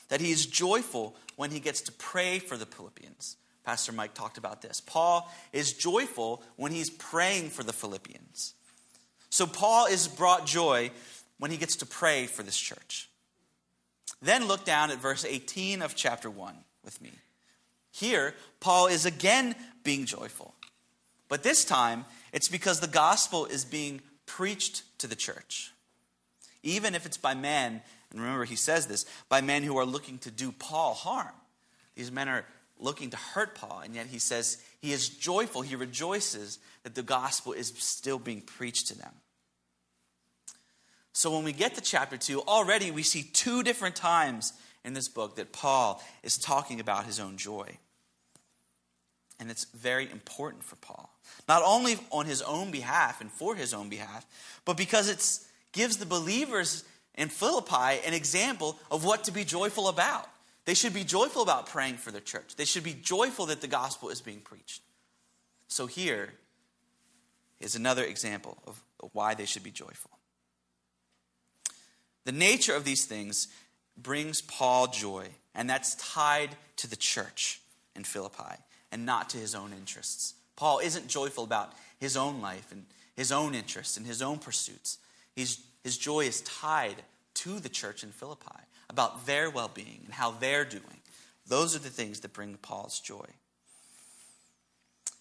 that 0.09 0.21
he 0.21 0.31
is 0.31 0.47
joyful 0.47 1.17
when 1.37 1.51
he 1.51 1.61
gets 1.61 1.83
to 1.83 1.93
pray 1.93 2.39
for 2.39 2.57
the 2.57 2.67
Philippians. 2.67 3.37
Pastor 3.65 3.93
Mike 3.93 4.15
talked 4.15 4.39
about 4.39 4.63
this. 4.63 4.81
Paul 4.81 5.31
is 5.53 5.73
joyful 5.73 6.43
when 6.55 6.73
he's 6.73 6.89
praying 6.89 7.51
for 7.51 7.63
the 7.63 7.73
Philippians. 7.73 8.55
So 9.29 9.47
Paul 9.47 9.87
is 9.87 10.09
brought 10.09 10.47
joy 10.47 10.93
when 11.39 11.51
he 11.51 11.57
gets 11.57 11.77
to 11.77 11.87
pray 11.87 12.27
for 12.27 12.43
this 12.43 12.57
church. 12.57 13.11
Then 14.23 14.47
look 14.47 14.65
down 14.65 14.91
at 14.91 14.99
verse 14.99 15.25
18 15.25 15.83
of 15.83 15.95
chapter 15.95 16.31
1 16.31 16.55
with 16.85 17.01
me. 17.01 17.11
Here, 17.91 18.35
Paul 18.61 18.87
is 18.89 19.07
again 19.07 19.55
being 19.83 20.05
joyful. 20.05 20.55
But 21.29 21.43
this 21.43 21.65
time, 21.65 22.05
it's 22.33 22.49
because 22.49 22.81
the 22.81 22.87
gospel 22.87 23.47
is 23.47 23.65
being 23.65 24.01
preached 24.27 24.83
to 24.99 25.07
the 25.07 25.17
church. 25.17 25.73
Even 26.63 26.95
if 26.95 27.07
it's 27.07 27.17
by 27.17 27.35
men, 27.35 27.83
and 28.11 28.21
remember 28.21 28.45
he 28.45 28.57
says 28.57 28.87
this, 28.87 29.07
by 29.29 29.41
men 29.41 29.63
who 29.63 29.79
are 29.79 29.87
looking 29.87 30.19
to 30.19 30.31
do 30.31 30.53
Paul 30.53 30.95
harm. 30.95 31.35
These 31.95 32.13
men 32.13 32.29
are 32.29 32.45
looking 32.79 33.11
to 33.11 33.17
hurt 33.17 33.55
Paul, 33.55 33.81
and 33.85 33.95
yet 33.95 34.07
he 34.07 34.19
says 34.19 34.63
he 34.81 34.93
is 34.93 35.09
joyful, 35.09 35.63
he 35.63 35.77
rejoices 35.77 36.59
that 36.83 36.95
the 36.95 37.03
gospel 37.03 37.53
is 37.53 37.73
still 37.77 38.19
being 38.19 38.43
preached 38.43 38.89
to 38.89 38.99
them. 38.99 39.13
So 41.17 41.31
when 41.31 41.45
we 41.45 41.55
get 41.55 41.77
to 41.77 41.81
chapter 41.81 42.19
2, 42.19 42.43
already 42.43 42.91
we 42.91 43.03
see 43.03 43.23
two 43.23 43.63
different 43.63 43.97
times 43.97 44.53
in 44.85 44.93
this 44.93 45.09
book 45.09 45.37
that 45.37 45.51
Paul 45.51 46.05
is 46.23 46.37
talking 46.37 46.79
about 46.79 47.07
his 47.07 47.19
own 47.19 47.39
joy. 47.39 47.79
And 49.41 49.51
it's 49.51 49.65
very 49.65 50.11
important 50.11 50.63
for 50.63 50.77
Paul. 50.77 51.09
Not 51.49 51.63
only 51.65 51.97
on 52.11 52.27
his 52.27 52.43
own 52.43 52.71
behalf 52.71 53.23
and 53.23 53.33
for 53.33 53.55
his 53.55 53.73
own 53.73 53.89
behalf, 53.89 54.27
but 54.67 54.77
because 54.77 55.09
it 55.09 55.27
gives 55.73 55.97
the 55.97 56.05
believers 56.05 56.85
in 57.15 57.31
Philippi 57.31 57.99
an 58.07 58.13
example 58.13 58.79
of 58.91 59.03
what 59.03 59.25
to 59.25 59.33
be 59.33 59.43
joyful 59.43 59.89
about. 59.89 60.29
They 60.67 60.75
should 60.75 60.93
be 60.93 61.03
joyful 61.03 61.41
about 61.41 61.65
praying 61.65 61.97
for 61.97 62.11
their 62.11 62.21
church. 62.21 62.57
They 62.57 62.67
should 62.67 62.85
be 62.85 62.93
joyful 62.93 63.47
that 63.47 63.63
the 63.63 63.69
gospel 63.69 64.11
is 64.11 64.21
being 64.21 64.41
preached. 64.41 64.83
So 65.67 65.87
here 65.87 66.35
is 67.59 67.75
another 67.75 68.05
example 68.05 68.59
of 68.67 68.83
why 69.15 69.33
they 69.33 69.47
should 69.47 69.63
be 69.63 69.71
joyful. 69.71 70.11
The 72.27 72.33
nature 72.33 72.75
of 72.75 72.85
these 72.85 73.07
things 73.07 73.47
brings 73.97 74.43
Paul 74.43 74.89
joy, 74.89 75.29
and 75.55 75.71
that's 75.71 75.95
tied 75.95 76.51
to 76.77 76.91
the 76.91 76.97
church 76.97 77.61
in 77.95 78.03
Philippi 78.03 78.57
and 78.91 79.07
not 79.07 79.31
to 79.31 79.39
his 79.39 79.55
own 79.55 79.73
interests. 79.73 80.35
Paul 80.57 80.81
isn't 80.81 81.07
joyful 81.07 81.45
about 81.45 81.73
his 82.01 82.17
own 82.17 82.41
life 82.41 82.73
and 82.73 82.85
his 83.15 83.31
own 83.31 83.55
interests 83.55 83.97
and 83.97 84.05
his 84.05 84.23
own 84.23 84.39
pursuits. 84.39 84.99
He's, 85.37 85.61
his 85.85 85.97
joy 85.97 86.23
is 86.23 86.41
tied 86.41 86.97
to 87.35 87.61
the 87.61 87.69
church 87.69 88.03
in 88.03 88.11
Philippi 88.11 88.61
about 88.91 89.27
their 89.27 89.49
well 89.49 89.71
being 89.73 90.01
and 90.05 90.13
how 90.13 90.33
they're 90.33 90.65
doing. 90.65 91.01
Those 91.47 91.77
are 91.77 91.81
the 91.81 91.91
things 91.91 92.21
that 92.21 92.33
bring 92.33 92.57
Paul's 92.57 92.99
joy. 92.99 93.27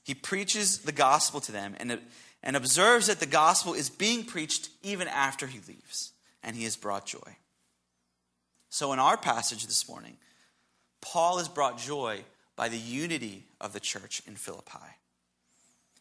He 0.03 0.15
preaches 0.15 0.79
the 0.79 0.91
gospel 0.91 1.39
to 1.41 1.51
them 1.51 1.75
and, 1.79 1.99
and 2.41 2.55
observes 2.55 3.07
that 3.07 3.19
the 3.19 3.27
gospel 3.27 3.75
is 3.75 3.91
being 3.91 4.23
preached 4.23 4.69
even 4.81 5.07
after 5.07 5.45
he 5.45 5.59
leaves, 5.67 6.11
and 6.45 6.55
he 6.55 6.63
has 6.63 6.77
brought 6.77 7.05
joy. 7.05 7.35
So, 8.69 8.93
in 8.93 8.99
our 8.99 9.17
passage 9.17 9.65
this 9.65 9.89
morning, 9.89 10.15
Paul 11.01 11.39
has 11.39 11.49
brought 11.49 11.77
joy 11.77 12.23
by 12.55 12.69
the 12.69 12.77
unity 12.77 13.45
of 13.59 13.73
the 13.73 13.79
church 13.79 14.21
in 14.25 14.35
Philippi. 14.35 14.79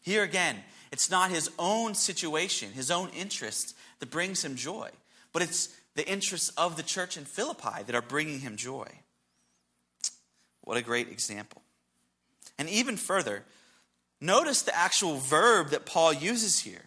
Here 0.01 0.23
again, 0.23 0.57
it's 0.91 1.09
not 1.09 1.31
his 1.31 1.49
own 1.57 1.95
situation, 1.95 2.71
his 2.71 2.91
own 2.91 3.09
interests 3.09 3.73
that 3.99 4.11
brings 4.11 4.45
him 4.45 4.55
joy, 4.55 4.89
but 5.33 5.41
it's 5.41 5.75
the 5.95 6.07
interests 6.07 6.49
of 6.49 6.77
the 6.77 6.83
church 6.83 7.17
in 7.17 7.25
Philippi 7.25 7.83
that 7.85 7.95
are 7.95 8.01
bringing 8.01 8.39
him 8.39 8.55
joy. 8.55 8.87
What 10.61 10.77
a 10.77 10.81
great 10.81 11.09
example. 11.09 11.61
And 12.59 12.69
even 12.69 12.97
further, 12.97 13.43
notice 14.21 14.61
the 14.61 14.77
actual 14.77 15.17
verb 15.17 15.69
that 15.69 15.85
Paul 15.85 16.13
uses 16.13 16.59
here. 16.59 16.83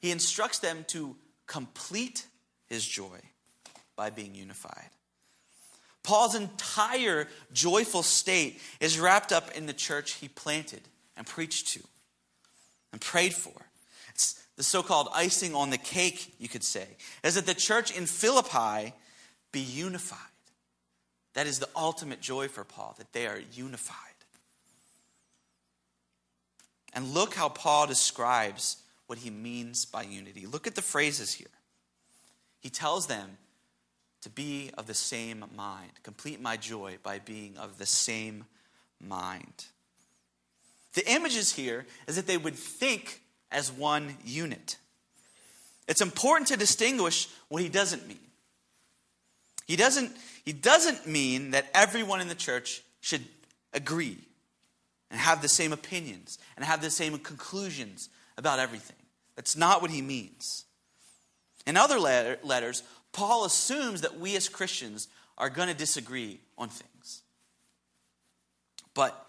He 0.00 0.10
instructs 0.10 0.58
them 0.58 0.84
to 0.88 1.16
complete 1.46 2.26
his 2.72 2.86
joy 2.86 3.18
by 3.96 4.08
being 4.08 4.34
unified. 4.34 4.88
Paul's 6.02 6.34
entire 6.34 7.28
joyful 7.52 8.02
state 8.02 8.60
is 8.80 8.98
wrapped 8.98 9.30
up 9.30 9.52
in 9.52 9.66
the 9.66 9.74
church 9.74 10.12
he 10.14 10.28
planted 10.28 10.80
and 11.16 11.26
preached 11.26 11.68
to 11.74 11.80
and 12.90 13.00
prayed 13.00 13.34
for. 13.34 13.52
It's 14.08 14.42
the 14.56 14.62
so 14.62 14.82
called 14.82 15.08
icing 15.14 15.54
on 15.54 15.68
the 15.68 15.76
cake, 15.76 16.34
you 16.38 16.48
could 16.48 16.64
say, 16.64 16.86
is 17.22 17.34
that 17.34 17.44
the 17.44 17.54
church 17.54 17.94
in 17.94 18.06
Philippi 18.06 18.94
be 19.52 19.60
unified. 19.60 20.18
That 21.34 21.46
is 21.46 21.58
the 21.58 21.68
ultimate 21.76 22.22
joy 22.22 22.48
for 22.48 22.64
Paul, 22.64 22.94
that 22.96 23.12
they 23.12 23.26
are 23.26 23.40
unified. 23.52 23.96
And 26.94 27.12
look 27.12 27.34
how 27.34 27.50
Paul 27.50 27.86
describes 27.86 28.78
what 29.08 29.18
he 29.18 29.28
means 29.28 29.84
by 29.84 30.04
unity. 30.04 30.46
Look 30.46 30.66
at 30.66 30.74
the 30.74 30.82
phrases 30.82 31.34
here. 31.34 31.48
He 32.62 32.70
tells 32.70 33.08
them 33.08 33.36
to 34.22 34.30
be 34.30 34.70
of 34.78 34.86
the 34.86 34.94
same 34.94 35.44
mind, 35.54 35.90
complete 36.04 36.40
my 36.40 36.56
joy 36.56 36.96
by 37.02 37.18
being 37.18 37.58
of 37.58 37.78
the 37.78 37.86
same 37.86 38.44
mind. 39.00 39.66
The 40.94 41.10
images 41.10 41.52
here 41.52 41.86
is 42.06 42.16
that 42.16 42.28
they 42.28 42.36
would 42.36 42.54
think 42.54 43.20
as 43.50 43.72
one 43.72 44.16
unit. 44.24 44.76
It's 45.88 46.00
important 46.00 46.48
to 46.48 46.56
distinguish 46.56 47.28
what 47.48 47.62
he 47.62 47.68
doesn't 47.68 48.06
mean. 48.06 48.18
He 49.66 49.74
doesn't, 49.74 50.12
he 50.44 50.52
doesn't 50.52 51.06
mean 51.06 51.50
that 51.50 51.66
everyone 51.74 52.20
in 52.20 52.28
the 52.28 52.34
church 52.36 52.82
should 53.00 53.22
agree 53.72 54.18
and 55.10 55.18
have 55.18 55.42
the 55.42 55.48
same 55.48 55.72
opinions 55.72 56.38
and 56.56 56.64
have 56.64 56.80
the 56.80 56.90
same 56.90 57.18
conclusions 57.18 58.08
about 58.38 58.60
everything. 58.60 58.96
That's 59.34 59.56
not 59.56 59.82
what 59.82 59.90
he 59.90 60.00
means. 60.00 60.64
In 61.66 61.76
other 61.76 61.98
letter, 61.98 62.38
letters, 62.42 62.82
Paul 63.12 63.44
assumes 63.44 64.00
that 64.00 64.18
we 64.18 64.36
as 64.36 64.48
Christians 64.48 65.08
are 65.38 65.50
going 65.50 65.68
to 65.68 65.74
disagree 65.74 66.40
on 66.58 66.68
things. 66.68 67.22
But 68.94 69.26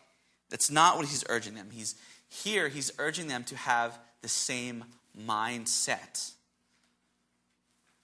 that's 0.49 0.69
not 0.69 0.97
what 0.97 1.07
he's 1.07 1.23
urging 1.29 1.55
them. 1.55 1.69
He's 1.71 1.95
here 2.29 2.67
he's 2.67 2.91
urging 2.97 3.27
them 3.27 3.43
to 3.45 3.55
have 3.55 3.97
the 4.21 4.27
same 4.27 4.85
mindset. 5.19 6.31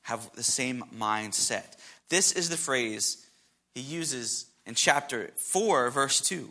Have 0.04 0.32
the 0.36 0.44
same 0.44 0.84
mindset. 0.96 1.78
This 2.10 2.32
is 2.32 2.50
the 2.50 2.58
phrase 2.58 3.26
he 3.74 3.82
uses 3.82 4.46
in 4.66 4.76
chapter 4.76 5.32
4, 5.36 5.90
verse 5.90 6.22
2, 6.22 6.50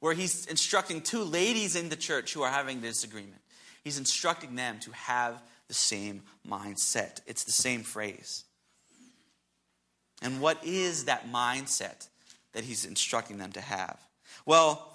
where 0.00 0.12
he's 0.12 0.46
instructing 0.46 1.00
two 1.00 1.22
ladies 1.22 1.76
in 1.76 1.88
the 1.88 1.96
church 1.96 2.34
who 2.34 2.42
are 2.42 2.50
having 2.50 2.80
disagreement. 2.80 3.40
He's 3.82 3.98
instructing 3.98 4.54
them 4.54 4.78
to 4.80 4.90
have 4.92 5.42
the 5.68 5.74
same 5.74 6.22
mindset. 6.48 7.20
It's 7.26 7.44
the 7.44 7.52
same 7.52 7.82
phrase. 7.82 8.44
And 10.22 10.40
what 10.40 10.64
is 10.64 11.04
that 11.04 11.30
mindset 11.30 12.08
that 12.52 12.64
he's 12.64 12.84
instructing 12.84 13.38
them 13.38 13.52
to 13.52 13.60
have? 13.60 13.98
Well, 14.46 14.94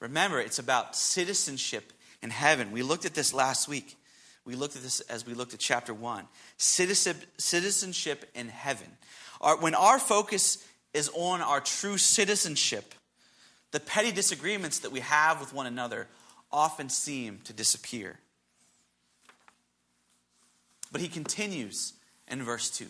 Remember, 0.00 0.40
it's 0.40 0.58
about 0.58 0.94
citizenship 0.94 1.92
in 2.22 2.30
heaven. 2.30 2.70
We 2.70 2.82
looked 2.82 3.04
at 3.04 3.14
this 3.14 3.32
last 3.32 3.68
week. 3.68 3.96
We 4.44 4.54
looked 4.54 4.76
at 4.76 4.82
this 4.82 5.00
as 5.00 5.26
we 5.26 5.34
looked 5.34 5.54
at 5.54 5.60
chapter 5.60 5.94
1. 5.94 6.26
Citizenship 6.58 8.30
in 8.34 8.48
heaven. 8.48 8.88
when 9.60 9.74
our 9.74 9.98
focus 9.98 10.64
is 10.92 11.10
on 11.14 11.40
our 11.40 11.60
true 11.60 11.98
citizenship, 11.98 12.94
the 13.72 13.80
petty 13.80 14.12
disagreements 14.12 14.80
that 14.80 14.92
we 14.92 15.00
have 15.00 15.40
with 15.40 15.52
one 15.52 15.66
another 15.66 16.08
often 16.52 16.88
seem 16.88 17.40
to 17.44 17.52
disappear. 17.52 18.18
But 20.92 21.00
he 21.00 21.08
continues 21.08 21.94
in 22.28 22.42
verse 22.42 22.70
2 22.70 22.86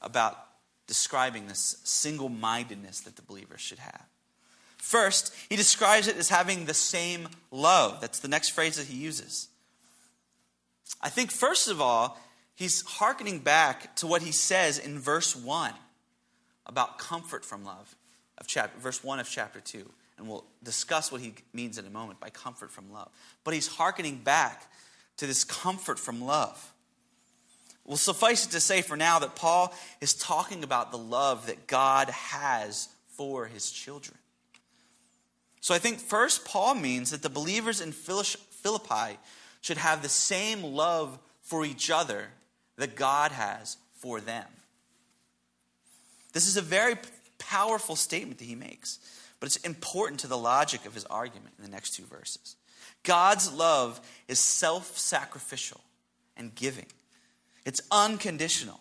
about 0.00 0.38
describing 0.86 1.46
this 1.46 1.78
single 1.84 2.28
mindedness 2.28 3.00
that 3.00 3.16
the 3.16 3.22
believer 3.22 3.56
should 3.56 3.78
have. 3.78 4.04
First, 4.78 5.32
he 5.48 5.54
describes 5.56 6.08
it 6.08 6.16
as 6.16 6.28
having 6.28 6.64
the 6.64 6.74
same 6.74 7.28
love. 7.50 8.00
That's 8.00 8.18
the 8.18 8.28
next 8.28 8.50
phrase 8.50 8.76
that 8.76 8.86
he 8.86 8.96
uses. 8.96 9.48
I 11.00 11.08
think, 11.08 11.30
first 11.30 11.68
of 11.68 11.80
all, 11.80 12.20
he's 12.56 12.82
hearkening 12.82 13.38
back 13.38 13.94
to 13.96 14.06
what 14.06 14.22
he 14.22 14.32
says 14.32 14.78
in 14.78 14.98
verse 14.98 15.36
1 15.36 15.72
about 16.66 16.98
comfort 16.98 17.44
from 17.44 17.64
love, 17.64 17.94
of 18.38 18.46
chapter, 18.46 18.78
verse 18.80 19.02
1 19.02 19.20
of 19.20 19.28
chapter 19.28 19.60
2. 19.60 19.88
And 20.18 20.28
we'll 20.28 20.44
discuss 20.62 21.10
what 21.10 21.20
he 21.20 21.34
means 21.52 21.78
in 21.78 21.86
a 21.86 21.90
moment 21.90 22.20
by 22.20 22.30
comfort 22.30 22.70
from 22.70 22.92
love. 22.92 23.08
But 23.44 23.54
he's 23.54 23.68
hearkening 23.68 24.16
back 24.16 24.70
to 25.16 25.26
this 25.26 25.44
comfort 25.44 25.98
from 25.98 26.20
love. 26.20 26.72
Well, 27.84 27.96
suffice 27.96 28.46
it 28.46 28.50
to 28.52 28.60
say 28.60 28.82
for 28.82 28.96
now 28.96 29.18
that 29.18 29.34
Paul 29.34 29.74
is 30.00 30.14
talking 30.14 30.62
about 30.62 30.92
the 30.92 30.98
love 30.98 31.46
that 31.46 31.66
God 31.66 32.10
has 32.10 32.88
for 33.08 33.46
his 33.46 33.70
children. 33.70 34.16
So 35.60 35.74
I 35.74 35.78
think 35.78 35.98
first, 35.98 36.44
Paul 36.44 36.74
means 36.74 37.10
that 37.10 37.22
the 37.22 37.30
believers 37.30 37.80
in 37.80 37.92
Philippi 37.92 39.18
should 39.60 39.78
have 39.78 40.02
the 40.02 40.08
same 40.08 40.62
love 40.62 41.18
for 41.42 41.64
each 41.64 41.90
other 41.90 42.28
that 42.76 42.96
God 42.96 43.32
has 43.32 43.76
for 43.94 44.20
them. 44.20 44.46
This 46.32 46.48
is 46.48 46.56
a 46.56 46.62
very 46.62 46.96
powerful 47.38 47.96
statement 47.96 48.38
that 48.38 48.44
he 48.44 48.54
makes, 48.54 48.98
but 49.38 49.46
it's 49.46 49.56
important 49.58 50.20
to 50.20 50.26
the 50.26 50.38
logic 50.38 50.86
of 50.86 50.94
his 50.94 51.04
argument 51.04 51.54
in 51.58 51.64
the 51.64 51.70
next 51.70 51.94
two 51.94 52.04
verses. 52.04 52.56
God's 53.02 53.52
love 53.52 54.00
is 54.28 54.38
self 54.38 54.96
sacrificial 54.96 55.80
and 56.36 56.54
giving, 56.54 56.86
it's 57.64 57.80
unconditional. 57.90 58.80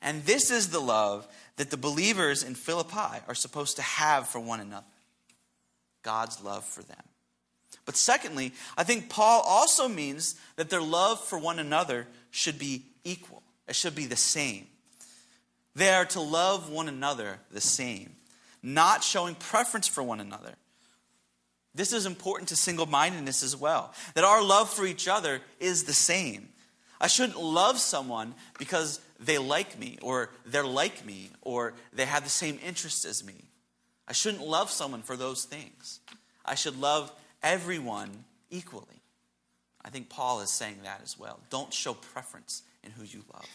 And 0.00 0.24
this 0.24 0.50
is 0.50 0.70
the 0.70 0.80
love 0.80 1.28
that 1.56 1.70
the 1.70 1.76
believers 1.76 2.42
in 2.42 2.54
Philippi 2.54 3.20
are 3.28 3.34
supposed 3.34 3.76
to 3.76 3.82
have 3.82 4.28
for 4.28 4.40
one 4.40 4.60
another. 4.60 4.86
God's 6.02 6.42
love 6.42 6.64
for 6.64 6.82
them. 6.82 7.02
But 7.84 7.96
secondly, 7.96 8.52
I 8.76 8.84
think 8.84 9.08
Paul 9.08 9.42
also 9.46 9.88
means 9.88 10.36
that 10.56 10.70
their 10.70 10.82
love 10.82 11.20
for 11.20 11.38
one 11.38 11.58
another 11.58 12.06
should 12.30 12.58
be 12.58 12.84
equal, 13.04 13.42
it 13.68 13.76
should 13.76 13.94
be 13.94 14.06
the 14.06 14.16
same. 14.16 14.66
They 15.74 15.88
are 15.88 16.04
to 16.06 16.20
love 16.20 16.68
one 16.68 16.88
another 16.88 17.38
the 17.50 17.60
same, 17.60 18.14
not 18.62 19.02
showing 19.02 19.34
preference 19.34 19.88
for 19.88 20.02
one 20.02 20.20
another. 20.20 20.54
This 21.74 21.94
is 21.94 22.04
important 22.04 22.50
to 22.50 22.56
single 22.56 22.84
mindedness 22.84 23.42
as 23.42 23.56
well, 23.56 23.94
that 24.14 24.24
our 24.24 24.42
love 24.42 24.68
for 24.68 24.84
each 24.84 25.08
other 25.08 25.40
is 25.58 25.84
the 25.84 25.94
same. 25.94 26.48
I 27.02 27.08
shouldn't 27.08 27.38
love 27.38 27.80
someone 27.80 28.34
because 28.60 29.00
they 29.18 29.36
like 29.36 29.76
me 29.76 29.98
or 30.02 30.30
they're 30.46 30.64
like 30.64 31.04
me 31.04 31.30
or 31.42 31.74
they 31.92 32.06
have 32.06 32.22
the 32.22 32.30
same 32.30 32.60
interests 32.64 33.04
as 33.04 33.24
me. 33.24 33.34
I 34.06 34.12
shouldn't 34.12 34.46
love 34.46 34.70
someone 34.70 35.02
for 35.02 35.16
those 35.16 35.44
things. 35.44 35.98
I 36.44 36.54
should 36.54 36.80
love 36.80 37.12
everyone 37.42 38.24
equally. 38.50 38.86
I 39.84 39.90
think 39.90 40.10
Paul 40.10 40.42
is 40.42 40.52
saying 40.52 40.78
that 40.84 41.00
as 41.02 41.18
well. 41.18 41.40
Don't 41.50 41.74
show 41.74 41.94
preference 41.94 42.62
in 42.84 42.92
who 42.92 43.02
you 43.02 43.24
love. 43.34 43.48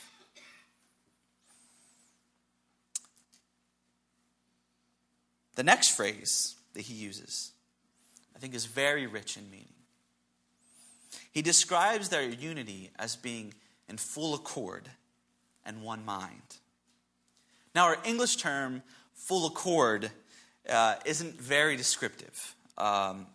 The 5.55 5.63
next 5.63 5.95
phrase 5.95 6.55
that 6.73 6.81
he 6.81 6.93
uses, 6.93 7.53
I 8.35 8.39
think, 8.39 8.53
is 8.53 8.65
very 8.65 9.07
rich 9.07 9.37
in 9.37 9.49
meaning. 9.49 9.76
He 11.31 11.41
describes 11.41 12.09
their 12.09 12.23
unity 12.23 12.91
as 12.97 13.15
being 13.15 13.53
in 13.89 13.97
full 13.97 14.33
accord 14.33 14.89
and 15.65 15.81
one 15.81 16.05
mind. 16.05 16.57
Now, 17.75 17.85
our 17.85 17.97
English 18.03 18.37
term, 18.37 18.81
full 19.13 19.45
accord, 19.45 20.09
uh, 20.69 20.95
isn't 21.05 21.39
very 21.39 21.75
descriptive. 21.75 22.55
Um, 22.77 23.27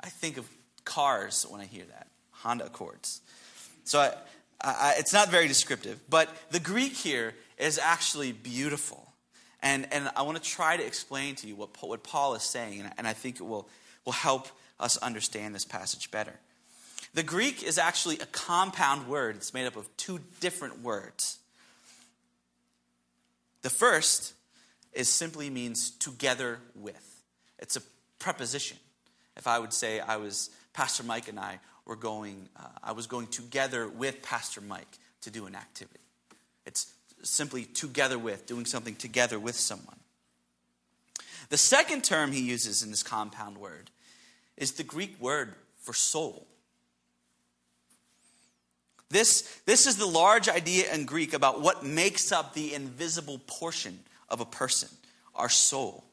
I 0.00 0.08
think 0.08 0.36
of 0.36 0.48
cars 0.84 1.46
when 1.48 1.60
I 1.60 1.64
hear 1.64 1.84
that 1.84 2.08
Honda 2.30 2.66
Accords. 2.66 3.20
So 3.84 4.00
I, 4.00 4.12
I, 4.60 4.94
it's 4.98 5.12
not 5.12 5.30
very 5.30 5.48
descriptive, 5.48 6.00
but 6.08 6.28
the 6.50 6.60
Greek 6.60 6.92
here 6.92 7.34
is 7.58 7.78
actually 7.78 8.32
beautiful. 8.32 9.12
And, 9.62 9.86
and 9.92 10.10
I 10.14 10.22
want 10.22 10.42
to 10.42 10.42
try 10.42 10.76
to 10.76 10.86
explain 10.86 11.34
to 11.36 11.46
you 11.46 11.56
what, 11.56 11.70
what 11.82 12.02
Paul 12.02 12.34
is 12.34 12.42
saying, 12.42 12.90
and, 12.98 13.06
I 13.06 13.12
think 13.12 13.36
it 13.36 13.42
will, 13.42 13.68
will 14.04 14.12
help 14.12 14.48
us 14.78 14.96
understand 14.98 15.54
this 15.54 15.64
passage 15.64 16.10
better. 16.10 16.34
The 17.16 17.22
Greek 17.22 17.62
is 17.62 17.78
actually 17.78 18.18
a 18.18 18.26
compound 18.26 19.08
word, 19.08 19.36
it's 19.36 19.54
made 19.54 19.66
up 19.66 19.76
of 19.76 19.88
two 19.96 20.20
different 20.40 20.82
words. 20.82 21.38
The 23.62 23.70
first 23.70 24.34
is 24.92 25.08
simply 25.08 25.48
means 25.48 25.92
together 25.92 26.58
with. 26.74 27.22
It's 27.58 27.74
a 27.74 27.80
preposition. 28.18 28.76
If 29.34 29.46
I 29.46 29.58
would 29.58 29.72
say 29.72 29.98
I 29.98 30.18
was 30.18 30.50
Pastor 30.74 31.04
Mike 31.04 31.28
and 31.28 31.40
I 31.40 31.58
were 31.86 31.96
going, 31.96 32.50
uh, 32.54 32.68
I 32.84 32.92
was 32.92 33.06
going 33.06 33.28
together 33.28 33.88
with 33.88 34.20
Pastor 34.20 34.60
Mike 34.60 34.98
to 35.22 35.30
do 35.30 35.46
an 35.46 35.54
activity. 35.54 36.00
It's 36.66 36.92
simply 37.22 37.64
together 37.64 38.18
with, 38.18 38.44
doing 38.44 38.66
something 38.66 38.94
together 38.94 39.38
with 39.38 39.56
someone. 39.56 40.00
The 41.48 41.56
second 41.56 42.04
term 42.04 42.30
he 42.30 42.42
uses 42.42 42.82
in 42.82 42.90
this 42.90 43.02
compound 43.02 43.56
word 43.56 43.90
is 44.58 44.72
the 44.72 44.84
Greek 44.84 45.18
word 45.18 45.54
for 45.80 45.94
soul. 45.94 46.46
This, 49.08 49.42
this 49.66 49.86
is 49.86 49.96
the 49.96 50.06
large 50.06 50.48
idea 50.48 50.92
in 50.92 51.04
Greek 51.04 51.32
about 51.32 51.60
what 51.60 51.84
makes 51.84 52.32
up 52.32 52.54
the 52.54 52.74
invisible 52.74 53.40
portion 53.46 54.00
of 54.28 54.40
a 54.40 54.44
person, 54.44 54.88
our 55.34 55.48
soul. 55.48 56.04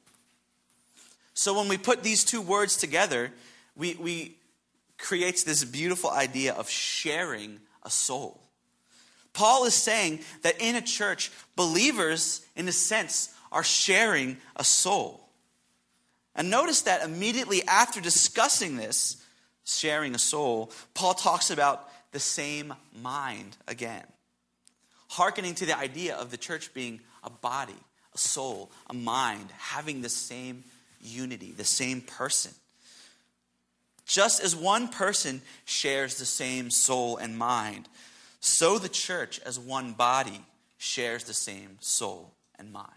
So 1.34 1.58
when 1.58 1.68
we 1.68 1.78
put 1.78 2.04
these 2.04 2.24
two 2.24 2.42
words 2.42 2.78
together, 2.78 3.32
we, 3.76 3.96
we 3.96 4.36
creates 5.00 5.44
this 5.44 5.64
beautiful 5.64 6.12
idea 6.12 6.54
of 6.54 6.70
sharing 6.70 7.60
a 7.82 7.90
soul. 7.90 8.40
Paul 9.34 9.66
is 9.66 9.74
saying 9.74 10.20
that 10.44 10.62
in 10.62 10.76
a 10.76 10.82
church, 10.82 11.32
believers, 11.56 12.46
in 12.56 12.68
a 12.68 12.72
sense, 12.72 13.34
are 13.52 13.64
sharing 13.64 14.38
a 14.56 14.64
soul. 14.64 15.28
And 16.36 16.50
notice 16.50 16.84
that 16.84 17.04
immediately 17.04 17.64
after 17.68 18.00
discussing 18.00 18.78
this, 18.78 19.24
sharing 19.66 20.14
a 20.14 20.20
soul, 20.20 20.72
Paul 20.94 21.16
talks 21.16 21.50
about 21.50 21.90
the 22.14 22.20
same 22.20 22.74
mind 23.02 23.58
again, 23.68 24.06
hearkening 25.10 25.56
to 25.56 25.66
the 25.66 25.78
idea 25.78 26.16
of 26.16 26.32
the 26.32 26.38
church 26.38 26.74
being 26.74 27.02
a 27.24 27.30
body, 27.30 27.76
a 28.14 28.18
soul, 28.18 28.72
a 28.90 28.94
mind, 28.94 29.50
having 29.58 30.02
the 30.02 30.10
same 30.10 30.64
unity, 31.02 31.52
the 31.52 31.66
same 31.66 32.02
person. 32.02 32.54
Just 34.06 34.42
as 34.42 34.56
one 34.56 34.88
person 34.88 35.42
shares 35.66 36.18
the 36.18 36.26
same 36.26 36.70
soul 36.70 37.18
and 37.18 37.38
mind, 37.38 37.90
so 38.40 38.78
the 38.78 38.90
church, 38.90 39.40
as 39.46 39.60
one 39.60 39.94
body, 39.94 40.46
shares 40.78 41.24
the 41.24 41.34
same 41.34 41.78
soul 41.80 42.34
and 42.60 42.72
mind. 42.72 42.90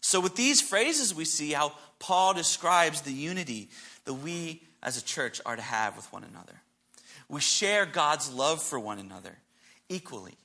So, 0.00 0.20
with 0.20 0.34
these 0.36 0.62
phrases, 0.62 1.14
we 1.14 1.24
see 1.24 1.52
how 1.52 1.72
Paul 1.98 2.32
describes 2.32 3.02
the 3.02 3.12
unity 3.12 3.68
that 4.04 4.14
we 4.14 4.62
as 4.82 4.96
a 4.96 5.04
church 5.04 5.40
are 5.44 5.56
to 5.56 5.62
have 5.62 5.96
with 5.96 6.10
one 6.12 6.24
another. 6.24 6.62
We 7.28 7.40
share 7.40 7.86
God's 7.86 8.32
love 8.32 8.62
for 8.62 8.78
one 8.78 8.98
another 8.98 9.36
equally, 9.88 10.36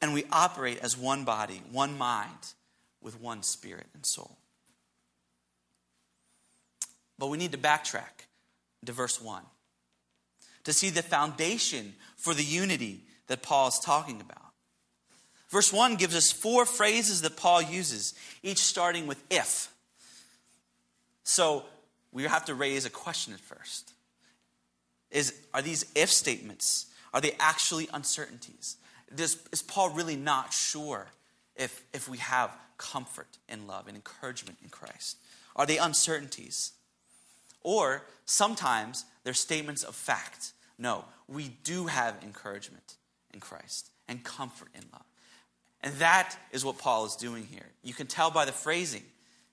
and 0.00 0.14
we 0.14 0.24
operate 0.32 0.78
as 0.80 0.96
one 0.96 1.24
body, 1.24 1.62
one 1.70 1.96
mind, 1.96 2.54
with 3.00 3.20
one 3.20 3.42
spirit 3.42 3.86
and 3.94 4.04
soul. 4.04 4.36
But 7.18 7.28
we 7.28 7.38
need 7.38 7.52
to 7.52 7.58
backtrack 7.58 8.26
to 8.84 8.92
verse 8.92 9.20
1 9.20 9.42
to 10.64 10.72
see 10.72 10.90
the 10.90 11.02
foundation 11.02 11.94
for 12.16 12.34
the 12.34 12.44
unity 12.44 13.00
that 13.26 13.42
Paul 13.42 13.68
is 13.68 13.78
talking 13.78 14.20
about. 14.20 14.38
Verse 15.48 15.72
1 15.72 15.96
gives 15.96 16.16
us 16.16 16.32
four 16.32 16.64
phrases 16.64 17.22
that 17.22 17.36
Paul 17.36 17.62
uses, 17.62 18.14
each 18.42 18.58
starting 18.58 19.06
with 19.06 19.22
if. 19.30 19.72
So 21.24 21.64
we 22.10 22.24
have 22.24 22.46
to 22.46 22.54
raise 22.54 22.84
a 22.84 22.90
question 22.90 23.34
at 23.34 23.40
first. 23.40 23.92
Is, 25.12 25.34
are 25.52 25.62
these 25.62 25.84
if 25.94 26.10
statements, 26.10 26.86
are 27.14 27.20
they 27.20 27.32
actually 27.38 27.88
uncertainties? 27.92 28.76
Is 29.16 29.62
Paul 29.66 29.90
really 29.90 30.16
not 30.16 30.52
sure 30.52 31.08
if, 31.54 31.84
if 31.92 32.08
we 32.08 32.18
have 32.18 32.50
comfort 32.78 33.38
and 33.48 33.68
love 33.68 33.86
and 33.86 33.96
encouragement 33.96 34.58
in 34.62 34.70
Christ? 34.70 35.18
Are 35.54 35.66
they 35.66 35.76
uncertainties? 35.76 36.72
Or 37.60 38.02
sometimes 38.24 39.04
they're 39.22 39.34
statements 39.34 39.82
of 39.84 39.94
fact. 39.94 40.52
No, 40.78 41.04
we 41.28 41.50
do 41.62 41.86
have 41.86 42.16
encouragement 42.22 42.96
in 43.34 43.40
Christ 43.40 43.90
and 44.08 44.24
comfort 44.24 44.68
in 44.74 44.82
love. 44.92 45.04
And 45.82 45.94
that 45.96 46.36
is 46.52 46.64
what 46.64 46.78
Paul 46.78 47.04
is 47.04 47.16
doing 47.16 47.46
here. 47.50 47.66
You 47.82 47.92
can 47.92 48.06
tell 48.06 48.30
by 48.30 48.44
the 48.44 48.52
phrasing 48.52 49.02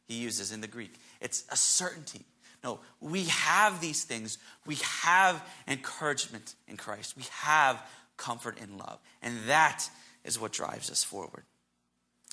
he 0.07 0.15
uses 0.15 0.51
in 0.51 0.61
the 0.61 0.67
Greek. 0.67 0.93
It's 1.19 1.43
a 1.49 1.57
certainty. 1.57 2.21
No, 2.63 2.79
we 2.99 3.25
have 3.25 3.79
these 3.79 4.03
things. 4.03 4.37
We 4.65 4.75
have 5.03 5.41
encouragement 5.67 6.55
in 6.67 6.77
Christ. 6.77 7.15
We 7.15 7.25
have 7.31 7.81
comfort 8.17 8.59
in 8.59 8.77
love. 8.77 8.99
And 9.21 9.37
that 9.47 9.89
is 10.25 10.39
what 10.39 10.51
drives 10.51 10.91
us 10.91 11.03
forward. 11.03 11.43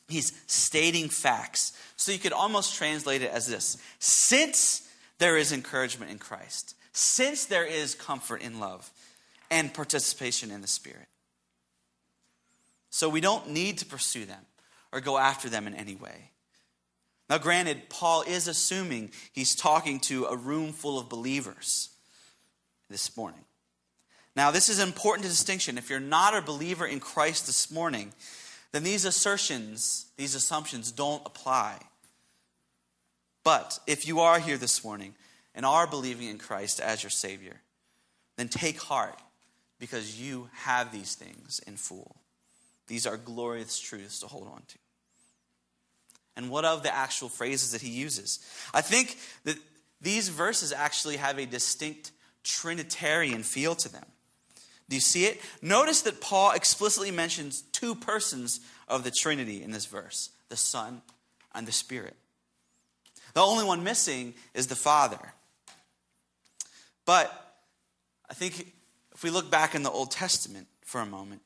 He's 0.08 0.32
stating 0.46 1.08
facts. 1.08 1.72
So 1.96 2.12
you 2.12 2.18
could 2.18 2.32
almost 2.32 2.76
translate 2.76 3.22
it 3.22 3.30
as 3.30 3.46
this 3.46 3.76
Since 3.98 4.88
there 5.18 5.36
is 5.36 5.52
encouragement 5.52 6.10
in 6.10 6.18
Christ, 6.18 6.74
since 6.92 7.46
there 7.46 7.64
is 7.64 7.94
comfort 7.94 8.42
in 8.42 8.60
love 8.60 8.90
and 9.50 9.72
participation 9.72 10.50
in 10.50 10.60
the 10.60 10.66
Spirit. 10.66 11.08
So 12.90 13.08
we 13.08 13.20
don't 13.20 13.50
need 13.50 13.78
to 13.78 13.86
pursue 13.86 14.24
them 14.24 14.44
or 14.92 15.00
go 15.00 15.18
after 15.18 15.48
them 15.48 15.66
in 15.66 15.74
any 15.74 15.94
way. 15.94 16.30
Now, 17.28 17.38
granted, 17.38 17.88
Paul 17.88 18.22
is 18.22 18.46
assuming 18.46 19.10
he's 19.32 19.54
talking 19.54 19.98
to 20.00 20.26
a 20.26 20.36
room 20.36 20.72
full 20.72 20.98
of 20.98 21.08
believers 21.08 21.90
this 22.88 23.16
morning. 23.16 23.44
Now, 24.36 24.50
this 24.50 24.68
is 24.68 24.78
an 24.78 24.86
important 24.86 25.26
distinction. 25.26 25.78
If 25.78 25.90
you're 25.90 25.98
not 25.98 26.36
a 26.36 26.42
believer 26.42 26.86
in 26.86 27.00
Christ 27.00 27.46
this 27.46 27.70
morning, 27.70 28.12
then 28.70 28.84
these 28.84 29.04
assertions, 29.04 30.06
these 30.16 30.34
assumptions 30.34 30.92
don't 30.92 31.22
apply. 31.26 31.78
But 33.42 33.78
if 33.86 34.06
you 34.06 34.20
are 34.20 34.38
here 34.38 34.58
this 34.58 34.84
morning 34.84 35.14
and 35.54 35.64
are 35.64 35.86
believing 35.86 36.28
in 36.28 36.38
Christ 36.38 36.80
as 36.80 37.02
your 37.02 37.10
Savior, 37.10 37.60
then 38.36 38.48
take 38.48 38.80
heart 38.80 39.20
because 39.78 40.20
you 40.20 40.50
have 40.52 40.92
these 40.92 41.14
things 41.14 41.60
in 41.66 41.76
full. 41.76 42.16
These 42.86 43.06
are 43.06 43.16
glorious 43.16 43.78
truths 43.78 44.20
to 44.20 44.26
hold 44.26 44.48
on 44.48 44.62
to. 44.68 44.78
And 46.36 46.50
what 46.50 46.64
of 46.64 46.82
the 46.82 46.94
actual 46.94 47.28
phrases 47.28 47.72
that 47.72 47.80
he 47.80 47.90
uses? 47.90 48.40
I 48.74 48.82
think 48.82 49.18
that 49.44 49.56
these 50.00 50.28
verses 50.28 50.72
actually 50.72 51.16
have 51.16 51.38
a 51.38 51.46
distinct 51.46 52.12
Trinitarian 52.44 53.42
feel 53.42 53.74
to 53.76 53.88
them. 53.88 54.04
Do 54.88 54.96
you 54.96 55.00
see 55.00 55.24
it? 55.24 55.40
Notice 55.62 56.02
that 56.02 56.20
Paul 56.20 56.52
explicitly 56.52 57.10
mentions 57.10 57.62
two 57.72 57.94
persons 57.94 58.60
of 58.86 59.02
the 59.02 59.10
Trinity 59.10 59.62
in 59.62 59.70
this 59.72 59.86
verse 59.86 60.30
the 60.48 60.56
Son 60.56 61.02
and 61.54 61.66
the 61.66 61.72
Spirit. 61.72 62.14
The 63.34 63.40
only 63.40 63.64
one 63.64 63.82
missing 63.82 64.34
is 64.54 64.68
the 64.68 64.76
Father. 64.76 65.18
But 67.04 67.32
I 68.30 68.34
think 68.34 68.72
if 69.14 69.22
we 69.22 69.30
look 69.30 69.50
back 69.50 69.74
in 69.74 69.82
the 69.82 69.90
Old 69.90 70.10
Testament 70.10 70.68
for 70.82 71.00
a 71.00 71.06
moment, 71.06 71.42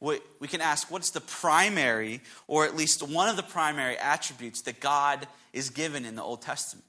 we, 0.00 0.48
can 0.48 0.60
ask 0.60 0.90
what's 0.90 1.10
the 1.10 1.20
primary, 1.20 2.20
or 2.46 2.64
at 2.64 2.76
least 2.76 3.02
one 3.02 3.28
of 3.28 3.36
the 3.36 3.42
primary 3.42 3.96
attributes 3.96 4.62
that 4.62 4.80
God 4.80 5.26
is 5.52 5.70
given 5.70 6.04
in 6.04 6.16
the 6.16 6.22
Old 6.22 6.42
Testament? 6.42 6.86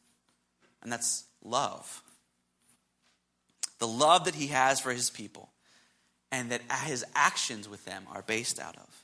And 0.84 0.92
that's 0.92 1.24
love. 1.44 2.02
The 3.80 3.88
love 3.88 4.26
that 4.26 4.36
he 4.36 4.48
has 4.48 4.80
for 4.80 4.92
his 4.92 5.10
people, 5.10 5.50
and 6.32 6.52
that 6.52 6.62
his 6.86 7.06
actions 7.16 7.70
with 7.70 7.86
them 7.86 8.06
are 8.12 8.22
based 8.22 8.60
out 8.60 8.76
of. 8.76 9.04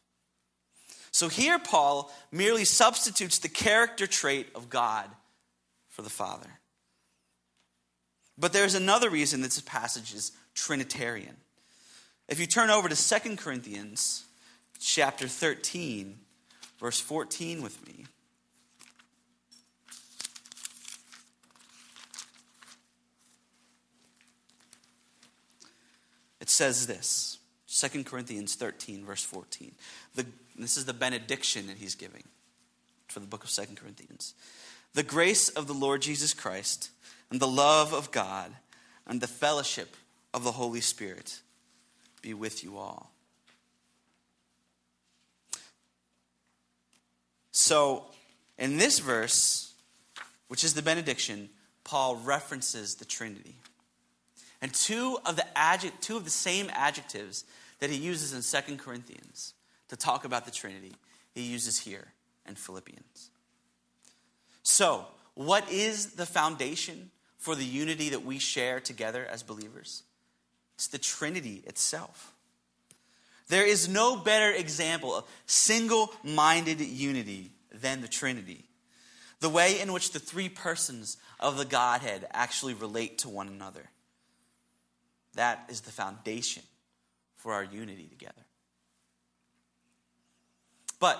So 1.12 1.28
here, 1.28 1.60
Paul 1.60 2.12
merely 2.32 2.66
substitutes 2.66 3.40
the 3.40 3.50
character 3.50 4.08
trait 4.08 4.48
of 4.56 4.70
God 4.70 5.10
for 5.90 6.02
the 6.02 6.10
Father. 6.10 6.60
But 8.38 8.54
there's 8.54 8.76
another 8.76 9.10
reason 9.10 9.42
that 9.42 9.52
this 9.52 9.62
passage 9.62 10.14
is 10.14 10.32
Trinitarian. 10.56 11.36
If 12.32 12.40
you 12.40 12.46
turn 12.46 12.70
over 12.70 12.88
to 12.88 12.96
2 12.96 13.36
Corinthians 13.36 14.24
chapter 14.80 15.28
13, 15.28 16.18
verse 16.80 16.98
14 16.98 17.62
with 17.62 17.86
me. 17.86 18.06
It 26.40 26.50
says 26.50 26.88
this 26.88 27.38
2 27.68 28.06
Corinthians 28.06 28.56
13, 28.56 29.04
verse 29.04 29.26
14. 29.26 29.74
The, 30.16 30.26
this 30.58 30.78
is 30.78 30.86
the 30.86 30.94
benediction 30.94 31.68
that 31.68 31.80
he's 31.80 31.96
giving 31.96 32.24
for 33.10 33.20
the 33.20 33.28
book 33.28 33.44
of 33.44 33.50
2 33.50 33.76
Corinthians. 33.76 34.36
The 34.94 35.04
grace 35.04 35.50
of 35.50 35.68
the 35.68 35.74
Lord 35.74 36.02
Jesus 36.02 36.34
Christ, 36.34 36.92
and 37.30 37.42
the 37.42 37.48
love 37.48 37.94
of 37.94 38.10
God, 38.12 38.54
and 39.06 39.20
the 39.20 39.28
fellowship 39.28 39.98
of 40.34 40.46
the 40.46 40.54
Holy 40.54 40.80
Spirit 40.80 41.42
be 42.22 42.34
with 42.34 42.64
you 42.64 42.78
all. 42.78 43.12
So, 47.52 48.06
in 48.58 48.78
this 48.78 49.00
verse, 49.00 49.74
which 50.48 50.64
is 50.64 50.74
the 50.74 50.82
benediction, 50.82 51.50
Paul 51.84 52.16
references 52.18 52.96
the 52.96 53.06
Trinity. 53.06 53.56
And 54.62 54.74
two 54.74 55.18
of 55.26 55.36
the 55.36 55.46
adject, 55.58 56.02
two 56.02 56.18
of 56.18 56.24
the 56.24 56.30
same 56.30 56.70
adjectives 56.74 57.46
that 57.80 57.90
he 57.90 57.98
uses 57.98 58.34
in 58.34 58.42
Second 58.42 58.78
Corinthians 58.80 59.54
to 59.90 59.96
talk 59.96 60.24
about 60.24 60.46
the 60.46 60.52
Trinity, 60.52 60.94
he 61.34 61.42
uses 61.42 61.80
here 61.80 62.08
in 62.48 62.56
Philippians. 62.56 63.32
So, 64.64 65.06
what 65.34 65.70
is 65.72 66.12
the 66.12 66.26
foundation 66.26 67.10
for 67.38 67.56
the 67.56 67.66
unity 67.66 68.10
that 68.10 68.24
we 68.24 68.38
share 68.38 68.80
together 68.80 69.26
as 69.26 69.42
believers? 69.44 70.04
It's 70.82 70.88
the 70.88 70.98
Trinity 70.98 71.62
itself. 71.68 72.34
There 73.50 73.68
is 73.68 73.88
no 73.88 74.16
better 74.16 74.52
example 74.52 75.14
of 75.14 75.26
single 75.46 76.12
minded 76.24 76.82
unity 76.82 77.52
than 77.72 78.02
the 78.02 78.08
Trinity. 78.08 78.66
The 79.42 79.50
way 79.50 79.80
in 79.80 79.94
which 79.94 80.12
the 80.12 80.18
three 80.18 80.50
persons 80.50 81.18
of 81.40 81.60
the 81.60 81.66
Godhead 81.66 82.26
actually 82.32 82.74
relate 82.74 83.20
to 83.20 83.30
one 83.30 83.48
another. 83.48 83.92
That 85.36 85.66
is 85.70 85.82
the 85.82 85.92
foundation 85.92 86.64
for 87.36 87.54
our 87.54 87.64
unity 87.64 88.08
together. 88.08 88.42
But 91.00 91.20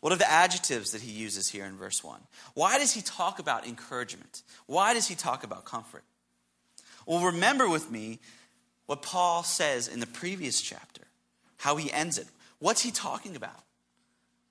what 0.00 0.14
are 0.14 0.16
the 0.16 0.30
adjectives 0.30 0.92
that 0.92 1.02
he 1.02 1.12
uses 1.12 1.50
here 1.50 1.66
in 1.66 1.76
verse 1.76 2.02
1? 2.02 2.20
Why 2.54 2.78
does 2.78 2.94
he 2.94 3.02
talk 3.02 3.38
about 3.38 3.66
encouragement? 3.66 4.40
Why 4.64 4.94
does 4.94 5.08
he 5.08 5.14
talk 5.14 5.44
about 5.44 5.66
comfort? 5.66 6.04
Well, 7.06 7.26
remember 7.26 7.68
with 7.68 7.90
me 7.90 8.20
what 8.86 9.02
Paul 9.02 9.42
says 9.42 9.88
in 9.88 10.00
the 10.00 10.06
previous 10.06 10.60
chapter, 10.60 11.02
how 11.58 11.76
he 11.76 11.92
ends 11.92 12.18
it. 12.18 12.26
What's 12.58 12.82
he 12.82 12.90
talking 12.90 13.36
about? 13.36 13.64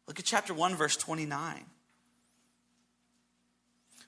Look 0.08 0.20
at 0.20 0.26
chapter 0.26 0.54
1, 0.54 0.76
verse 0.76 0.98
29. 0.98 1.66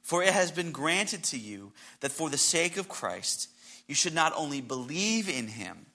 For 0.01 0.21
it 0.21 0.33
has 0.33 0.51
been 0.51 0.71
granted 0.71 1.23
to 1.25 1.37
you 1.37 1.71
that 2.01 2.11
for 2.11 2.29
the 2.29 2.37
sake 2.37 2.77
of 2.77 2.87
Christ, 2.87 3.49
you 3.87 3.95
should 3.95 4.13
not 4.13 4.33
only 4.35 4.61
believe 4.61 5.29
in 5.29 5.47
him, 5.47 5.85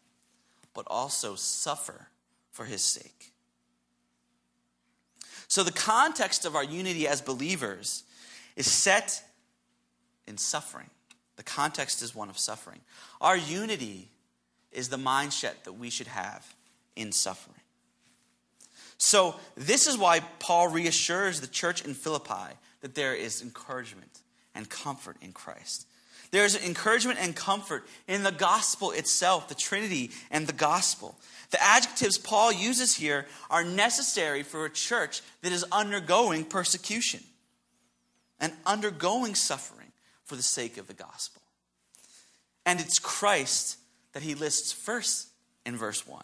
but 0.75 0.87
also 0.89 1.35
suffer 1.35 2.09
for 2.51 2.65
his 2.65 2.83
sake. 2.83 3.33
So, 5.49 5.65
the 5.65 5.73
context 5.73 6.45
of 6.45 6.55
our 6.55 6.63
unity 6.63 7.09
as 7.09 7.21
believers 7.21 8.05
is 8.55 8.71
set 8.71 9.23
in 10.27 10.39
suffering. 10.39 10.91
The 11.37 11.43
context 11.43 12.03
is 12.03 12.15
one 12.15 12.31
of 12.31 12.39
suffering. 12.39 12.81
Our 13.21 13.37
unity 13.37 14.11
is 14.73 14.89
the 14.89 14.97
mindset 14.97 15.63
that 15.65 15.73
we 15.73 15.91
should 15.91 16.07
have 16.07 16.55
in 16.97 17.13
suffering. 17.13 17.57
So, 18.99 19.35
this 19.57 19.87
is 19.87 19.97
why 19.97 20.21
Paul 20.39 20.69
reassures 20.69 21.41
the 21.41 21.47
church 21.47 21.85
in 21.85 21.95
Philippi 21.95 22.55
that 22.83 22.95
there 22.95 23.15
is 23.15 23.43
encouragement 23.43 24.21
and 24.55 24.69
comfort 24.69 25.17
in 25.23 25.33
Christ. 25.33 25.87
There's 26.31 26.55
encouragement 26.55 27.19
and 27.21 27.35
comfort 27.35 27.87
in 28.07 28.23
the 28.23 28.31
gospel 28.31 28.93
itself, 28.93 29.49
the 29.49 29.55
Trinity 29.55 30.11
and 30.31 30.47
the 30.47 30.53
gospel. 30.53 31.19
The 31.51 31.63
adjectives 31.63 32.19
Paul 32.19 32.53
uses 32.53 32.95
here 32.95 33.27
are 33.51 33.65
necessary 33.65 34.43
for 34.43 34.65
a 34.65 34.71
church 34.71 35.23
that 35.43 35.51
is 35.51 35.65
undergoing 35.73 36.45
persecution 36.45 37.21
and 38.39 38.53
undergoing 38.65 39.35
suffering 39.35 39.93
for 40.25 40.37
the 40.37 40.43
sake 40.43 40.79
of 40.79 40.87
the 40.87 40.95
gospel. 40.95 41.43
And 42.65 42.81
it's 42.81 43.01
Christ 43.01 43.79
that 44.13 44.23
he 44.23 44.35
lists 44.35 44.73
first 44.73 45.29
in 45.65 45.77
verse 45.77 46.07
1. 46.07 46.23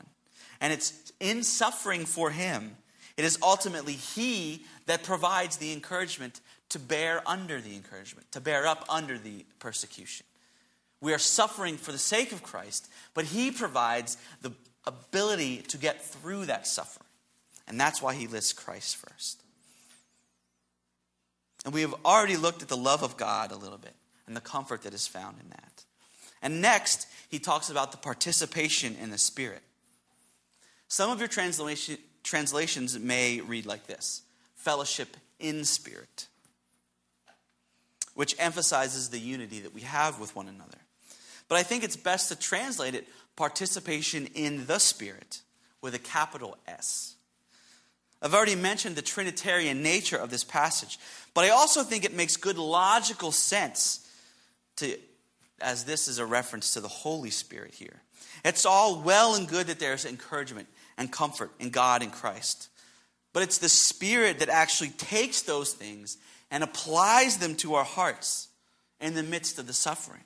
And 0.60 0.72
it's 0.72 1.12
in 1.20 1.42
suffering 1.42 2.04
for 2.04 2.30
him, 2.30 2.76
it 3.16 3.24
is 3.24 3.38
ultimately 3.42 3.94
he 3.94 4.64
that 4.86 5.02
provides 5.02 5.56
the 5.56 5.72
encouragement 5.72 6.40
to 6.70 6.78
bear 6.78 7.22
under 7.26 7.60
the 7.60 7.74
encouragement, 7.74 8.30
to 8.32 8.40
bear 8.40 8.66
up 8.66 8.84
under 8.88 9.18
the 9.18 9.44
persecution. 9.58 10.26
We 11.00 11.12
are 11.12 11.18
suffering 11.18 11.76
for 11.76 11.92
the 11.92 11.98
sake 11.98 12.32
of 12.32 12.42
Christ, 12.42 12.88
but 13.14 13.26
He 13.26 13.50
provides 13.50 14.16
the 14.42 14.52
ability 14.86 15.58
to 15.68 15.78
get 15.78 16.04
through 16.04 16.46
that 16.46 16.66
suffering. 16.66 17.06
And 17.68 17.78
that's 17.78 18.00
why 18.00 18.14
He 18.14 18.26
lists 18.26 18.52
Christ 18.52 18.96
first. 18.96 19.42
And 21.64 21.74
we 21.74 21.82
have 21.82 21.94
already 22.04 22.36
looked 22.36 22.62
at 22.62 22.68
the 22.68 22.76
love 22.76 23.02
of 23.02 23.16
God 23.16 23.50
a 23.52 23.56
little 23.56 23.78
bit 23.78 23.94
and 24.26 24.36
the 24.36 24.40
comfort 24.40 24.82
that 24.82 24.94
is 24.94 25.06
found 25.06 25.38
in 25.40 25.48
that. 25.50 25.84
And 26.42 26.60
next, 26.60 27.06
he 27.28 27.38
talks 27.38 27.70
about 27.70 27.92
the 27.92 27.98
participation 27.98 28.96
in 29.00 29.10
the 29.10 29.18
Spirit. 29.18 29.62
Some 30.88 31.10
of 31.10 31.18
your 31.18 31.28
translation, 31.28 31.98
translations 32.22 32.98
may 32.98 33.40
read 33.40 33.66
like 33.66 33.86
this 33.86 34.22
fellowship 34.54 35.16
in 35.38 35.64
spirit 35.64 36.26
which 38.16 38.34
emphasizes 38.38 39.10
the 39.10 39.18
unity 39.18 39.60
that 39.60 39.74
we 39.74 39.82
have 39.82 40.18
with 40.18 40.34
one 40.34 40.48
another. 40.48 40.78
But 41.48 41.56
I 41.56 41.62
think 41.62 41.84
it's 41.84 41.96
best 41.96 42.30
to 42.30 42.36
translate 42.36 42.94
it 42.94 43.06
participation 43.36 44.26
in 44.34 44.64
the 44.64 44.78
Spirit 44.78 45.42
with 45.82 45.94
a 45.94 45.98
capital 45.98 46.56
S. 46.66 47.14
I've 48.22 48.32
already 48.32 48.56
mentioned 48.56 48.96
the 48.96 49.02
Trinitarian 49.02 49.82
nature 49.82 50.16
of 50.16 50.30
this 50.30 50.44
passage, 50.44 50.98
but 51.34 51.44
I 51.44 51.50
also 51.50 51.82
think 51.82 52.06
it 52.06 52.14
makes 52.14 52.38
good 52.38 52.56
logical 52.56 53.32
sense 53.32 54.10
to, 54.76 54.96
as 55.60 55.84
this 55.84 56.08
is 56.08 56.18
a 56.18 56.26
reference 56.26 56.74
to 56.74 56.80
the 56.80 56.88
Holy 56.88 57.30
Spirit 57.30 57.74
here. 57.74 58.02
It's 58.44 58.66
all 58.66 59.00
well 59.00 59.34
and 59.34 59.48
good 59.48 59.68
that 59.68 59.78
there's 59.78 60.04
encouragement 60.04 60.68
and 60.96 61.10
comfort 61.10 61.50
in 61.58 61.70
God 61.70 62.02
and 62.02 62.12
Christ. 62.12 62.68
But 63.32 63.42
it's 63.42 63.58
the 63.58 63.68
Spirit 63.68 64.38
that 64.38 64.48
actually 64.48 64.90
takes 64.90 65.42
those 65.42 65.72
things 65.72 66.18
and 66.50 66.62
applies 66.62 67.38
them 67.38 67.54
to 67.56 67.74
our 67.74 67.84
hearts 67.84 68.48
in 69.00 69.14
the 69.14 69.22
midst 69.22 69.58
of 69.58 69.66
the 69.66 69.72
suffering. 69.72 70.22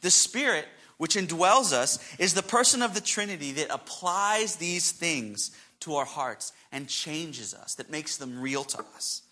The 0.00 0.10
Spirit, 0.10 0.66
which 0.96 1.16
indwells 1.16 1.72
us, 1.72 1.98
is 2.18 2.34
the 2.34 2.42
person 2.42 2.82
of 2.82 2.94
the 2.94 3.00
Trinity 3.00 3.52
that 3.52 3.72
applies 3.72 4.56
these 4.56 4.92
things 4.92 5.50
to 5.80 5.94
our 5.94 6.04
hearts 6.04 6.52
and 6.72 6.88
changes 6.88 7.54
us, 7.54 7.74
that 7.76 7.90
makes 7.90 8.16
them 8.16 8.40
real 8.40 8.64
to 8.64 8.78
us. 8.94 9.22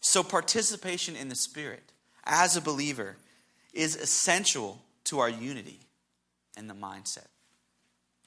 So, 0.00 0.22
participation 0.22 1.14
in 1.14 1.28
the 1.28 1.34
Spirit 1.34 1.92
as 2.24 2.56
a 2.56 2.60
believer 2.60 3.16
is 3.74 3.96
essential 3.96 4.80
to 5.04 5.20
our 5.20 5.28
unity 5.28 5.80
in 6.56 6.68
the 6.68 6.74
mindset, 6.74 7.26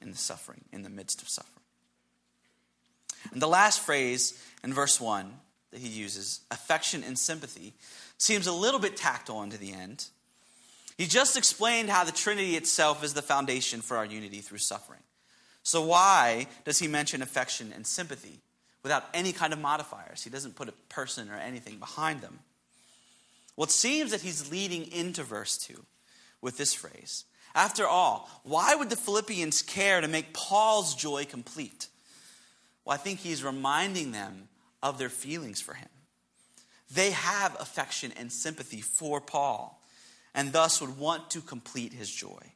in 0.01 0.11
the 0.11 0.17
suffering, 0.17 0.61
in 0.71 0.83
the 0.83 0.89
midst 0.89 1.21
of 1.21 1.29
suffering. 1.29 1.53
And 3.31 3.41
the 3.41 3.47
last 3.47 3.81
phrase 3.81 4.41
in 4.63 4.73
verse 4.73 5.01
1 5.01 5.31
that 5.71 5.79
he 5.79 5.87
uses, 5.87 6.41
affection 6.51 7.03
and 7.03 7.17
sympathy, 7.17 7.73
seems 8.17 8.47
a 8.47 8.53
little 8.53 8.79
bit 8.79 8.95
tacked 8.95 9.29
on 9.29 9.49
to 9.49 9.57
the 9.57 9.73
end. 9.73 10.05
He 10.97 11.05
just 11.05 11.37
explained 11.37 11.89
how 11.89 12.03
the 12.03 12.11
Trinity 12.11 12.55
itself 12.55 13.03
is 13.03 13.13
the 13.13 13.21
foundation 13.21 13.81
for 13.81 13.97
our 13.97 14.05
unity 14.05 14.39
through 14.39 14.57
suffering. 14.59 15.01
So, 15.63 15.81
why 15.81 16.47
does 16.63 16.79
he 16.79 16.87
mention 16.87 17.21
affection 17.21 17.73
and 17.75 17.85
sympathy 17.85 18.39
without 18.83 19.03
any 19.13 19.33
kind 19.33 19.51
of 19.51 19.59
modifiers? 19.59 20.23
He 20.23 20.29
doesn't 20.29 20.55
put 20.55 20.69
a 20.69 20.73
person 20.89 21.29
or 21.29 21.35
anything 21.35 21.77
behind 21.77 22.21
them. 22.21 22.39
Well, 23.57 23.65
it 23.65 23.71
seems 23.71 24.11
that 24.11 24.21
he's 24.21 24.49
leading 24.49 24.89
into 24.91 25.23
verse 25.23 25.57
2 25.57 25.83
with 26.41 26.57
this 26.57 26.73
phrase. 26.73 27.25
After 27.53 27.87
all, 27.87 28.29
why 28.43 28.75
would 28.75 28.89
the 28.89 28.95
Philippians 28.95 29.63
care 29.63 29.99
to 29.99 30.07
make 30.07 30.33
Paul's 30.33 30.95
joy 30.95 31.25
complete? 31.25 31.87
Well, 32.85 32.93
I 32.93 32.97
think 32.97 33.19
he's 33.19 33.43
reminding 33.43 34.11
them 34.11 34.47
of 34.81 34.99
their 34.99 35.09
feelings 35.09 35.59
for 35.59 35.73
him. 35.73 35.89
They 36.93 37.11
have 37.11 37.57
affection 37.59 38.13
and 38.15 38.31
sympathy 38.31 38.79
for 38.79 39.19
Paul 39.19 39.81
and 40.37 40.53
thus 40.53 40.79
would 40.79 40.99
want 40.99 41.31
to 41.31 41.41
complete 41.41 41.93
his 41.93 42.11
joy. 42.11 42.53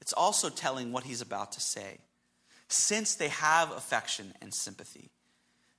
It's 0.00 0.12
also 0.12 0.48
telling 0.48 0.92
what 0.92 1.02
he's 1.02 1.20
about 1.20 1.52
to 1.52 1.60
say. 1.60 1.98
Since 2.68 3.16
they 3.16 3.28
have 3.28 3.72
affection 3.72 4.32
and 4.40 4.54
sympathy, 4.54 5.10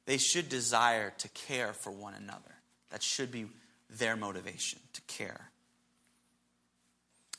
they 0.05 0.17
should 0.17 0.49
desire 0.49 1.13
to 1.19 1.29
care 1.29 1.71
for 1.71 1.91
one 1.91 2.15
another. 2.15 2.55
That 2.89 3.01
should 3.01 3.31
be 3.31 3.45
their 3.89 4.15
motivation 4.15 4.79
to 4.93 5.01
care. 5.03 5.49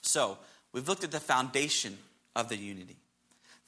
So, 0.02 0.38
we've 0.72 0.88
looked 0.88 1.04
at 1.04 1.10
the 1.10 1.20
foundation 1.20 1.98
of 2.34 2.48
the 2.48 2.56
unity 2.56 2.96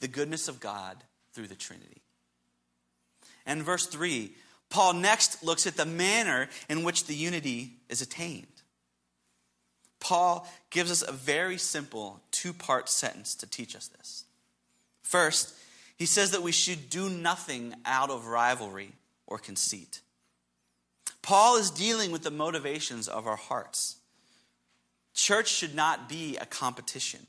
the 0.01 0.07
goodness 0.07 0.47
of 0.47 0.59
God 0.59 0.97
through 1.31 1.47
the 1.47 1.55
Trinity. 1.55 2.01
And 3.45 3.63
verse 3.63 3.85
3, 3.85 4.31
Paul 4.69 4.93
next 4.93 5.43
looks 5.43 5.65
at 5.65 5.77
the 5.77 5.85
manner 5.85 6.49
in 6.69 6.83
which 6.83 7.05
the 7.05 7.15
unity 7.15 7.73
is 7.87 8.01
attained. 8.01 8.47
Paul 9.99 10.47
gives 10.71 10.91
us 10.91 11.07
a 11.07 11.11
very 11.11 11.57
simple 11.57 12.19
two 12.31 12.51
part 12.51 12.89
sentence 12.89 13.35
to 13.35 13.47
teach 13.47 13.75
us 13.75 13.87
this. 13.87 14.25
First, 15.03 15.53
he 15.97 16.07
says 16.07 16.31
that 16.31 16.41
we 16.41 16.51
should 16.51 16.89
do 16.89 17.09
nothing 17.09 17.75
out 17.85 18.09
of 18.09 18.25
rivalry 18.25 18.93
or 19.27 19.37
conceit. 19.37 20.01
Paul 21.21 21.57
is 21.57 21.69
dealing 21.69 22.11
with 22.11 22.23
the 22.23 22.31
motivations 22.31 23.07
of 23.07 23.27
our 23.27 23.35
hearts. 23.35 23.97
Church 25.13 25.49
should 25.49 25.75
not 25.75 26.09
be 26.09 26.37
a 26.37 26.45
competition. 26.45 27.27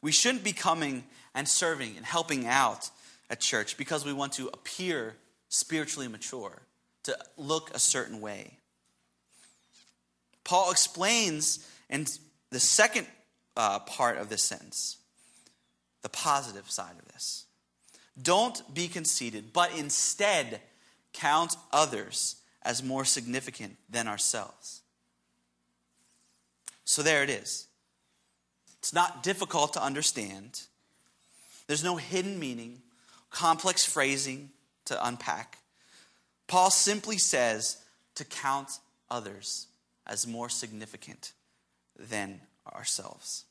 We 0.00 0.12
shouldn't 0.12 0.44
be 0.44 0.52
coming 0.52 1.04
and 1.34 1.48
serving 1.48 1.96
and 1.96 2.04
helping 2.04 2.46
out 2.46 2.90
at 3.30 3.40
church 3.40 3.76
because 3.76 4.04
we 4.04 4.12
want 4.12 4.32
to 4.34 4.48
appear 4.48 5.16
spiritually 5.48 6.08
mature, 6.08 6.62
to 7.04 7.16
look 7.36 7.74
a 7.74 7.78
certain 7.78 8.20
way. 8.20 8.58
Paul 10.44 10.70
explains 10.70 11.66
in 11.88 12.06
the 12.50 12.60
second 12.60 13.06
uh, 13.56 13.80
part 13.80 14.18
of 14.18 14.28
this 14.28 14.42
sentence 14.42 14.98
the 16.02 16.08
positive 16.08 16.70
side 16.70 16.94
of 16.98 17.12
this. 17.12 17.44
Don't 18.20 18.74
be 18.74 18.88
conceited, 18.88 19.52
but 19.52 19.76
instead 19.76 20.60
count 21.12 21.56
others 21.72 22.36
as 22.62 22.82
more 22.82 23.04
significant 23.04 23.76
than 23.88 24.08
ourselves. 24.08 24.82
So 26.84 27.02
there 27.02 27.22
it 27.22 27.30
is. 27.30 27.66
It's 28.78 28.92
not 28.92 29.22
difficult 29.22 29.74
to 29.74 29.82
understand. 29.82 30.62
There's 31.66 31.84
no 31.84 31.96
hidden 31.96 32.38
meaning, 32.38 32.82
complex 33.30 33.84
phrasing 33.84 34.50
to 34.86 35.06
unpack. 35.06 35.58
Paul 36.46 36.70
simply 36.70 37.18
says 37.18 37.78
to 38.14 38.24
count 38.24 38.78
others 39.10 39.66
as 40.06 40.26
more 40.26 40.48
significant 40.48 41.32
than 41.98 42.40
ourselves. 42.74 43.44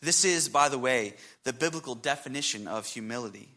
This 0.00 0.24
is, 0.24 0.48
by 0.48 0.68
the 0.68 0.78
way, 0.78 1.14
the 1.44 1.52
biblical 1.52 1.94
definition 1.94 2.66
of 2.68 2.86
humility. 2.86 3.48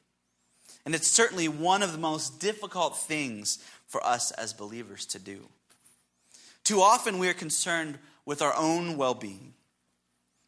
And 0.86 0.94
it's 0.94 1.10
certainly 1.10 1.48
one 1.48 1.82
of 1.82 1.92
the 1.92 1.98
most 1.98 2.40
difficult 2.40 2.98
things 2.98 3.58
for 3.88 4.06
us 4.06 4.32
as 4.32 4.54
believers 4.54 5.06
to 5.08 5.19
do. 5.19 5.48
Too 6.63 6.82
often 6.82 7.19
we 7.19 7.30
are 7.30 7.34
concerned 7.34 8.00
with 8.26 8.41
our 8.41 8.56
own 8.56 8.98
well 8.98 9.13
being, 9.13 9.54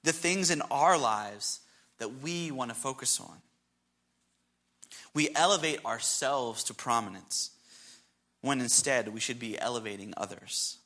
the 0.04 0.12
things 0.12 0.50
in 0.50 0.62
our 0.72 0.98
lives 0.98 1.60
that 2.00 2.22
we 2.22 2.52
want 2.52 2.70
to 2.70 2.76
focus 2.76 3.20
on. 3.20 3.42
We 5.14 5.30
elevate 5.36 5.84
ourselves 5.86 6.64
to 6.66 6.74
prominence 6.74 7.52
when 8.42 8.62
instead 8.62 9.10
we 9.10 9.20
should 9.20 9.40
be 9.40 9.60
elevating 9.60 10.14
others, 10.16 10.78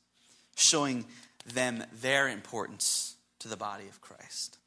showing 0.56 1.04
them 1.46 1.84
their 2.00 2.28
importance 2.28 3.16
to 3.38 3.48
the 3.48 3.56
body 3.56 3.88
of 3.88 4.00
Christ. 4.00 4.58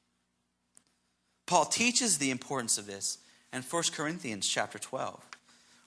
Paul 1.45 1.65
teaches 1.65 2.17
the 2.17 2.31
importance 2.31 2.77
of 2.77 2.87
this 2.87 3.19
in 3.53 3.61
1 3.61 3.83
Corinthians 3.93 4.47
chapter 4.47 4.79
12 4.79 5.23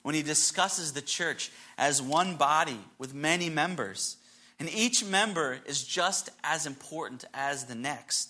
when 0.01 0.15
he 0.15 0.21
discusses 0.21 0.93
the 0.93 1.01
church 1.01 1.51
as 1.77 2.01
one 2.01 2.35
body 2.35 2.79
with 2.97 3.13
many 3.13 3.49
members. 3.49 4.17
And 4.59 4.69
each 4.69 5.05
member 5.05 5.59
is 5.65 5.83
just 5.83 6.29
as 6.43 6.65
important 6.65 7.25
as 7.33 7.65
the 7.65 7.75
next. 7.75 8.29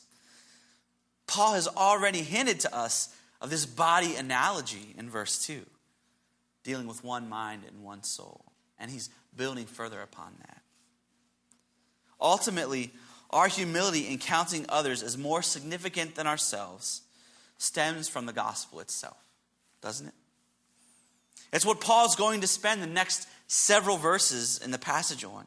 Paul 1.27 1.53
has 1.53 1.67
already 1.67 2.21
hinted 2.21 2.59
to 2.61 2.75
us 2.75 3.15
of 3.41 3.49
this 3.49 3.65
body 3.65 4.15
analogy 4.15 4.95
in 4.97 5.09
verse 5.09 5.45
2, 5.45 5.65
dealing 6.63 6.87
with 6.87 7.03
one 7.03 7.29
mind 7.29 7.63
and 7.67 7.83
one 7.83 8.03
soul. 8.03 8.45
And 8.79 8.89
he's 8.91 9.09
building 9.35 9.65
further 9.65 10.01
upon 10.01 10.33
that. 10.39 10.61
Ultimately, 12.19 12.91
our 13.29 13.47
humility 13.47 14.07
in 14.07 14.17
counting 14.17 14.65
others 14.69 15.03
as 15.03 15.17
more 15.17 15.41
significant 15.41 16.15
than 16.15 16.27
ourselves 16.27 17.01
stems 17.57 18.07
from 18.07 18.25
the 18.25 18.33
gospel 18.33 18.79
itself, 18.79 19.17
doesn't 19.81 20.07
it? 20.07 20.13
It's 21.51 21.65
what 21.65 21.81
Paul's 21.81 22.15
going 22.15 22.41
to 22.41 22.47
spend 22.47 22.81
the 22.81 22.87
next 22.87 23.27
several 23.47 23.97
verses 23.97 24.59
in 24.63 24.71
the 24.71 24.77
passage 24.77 25.23
on. 25.23 25.45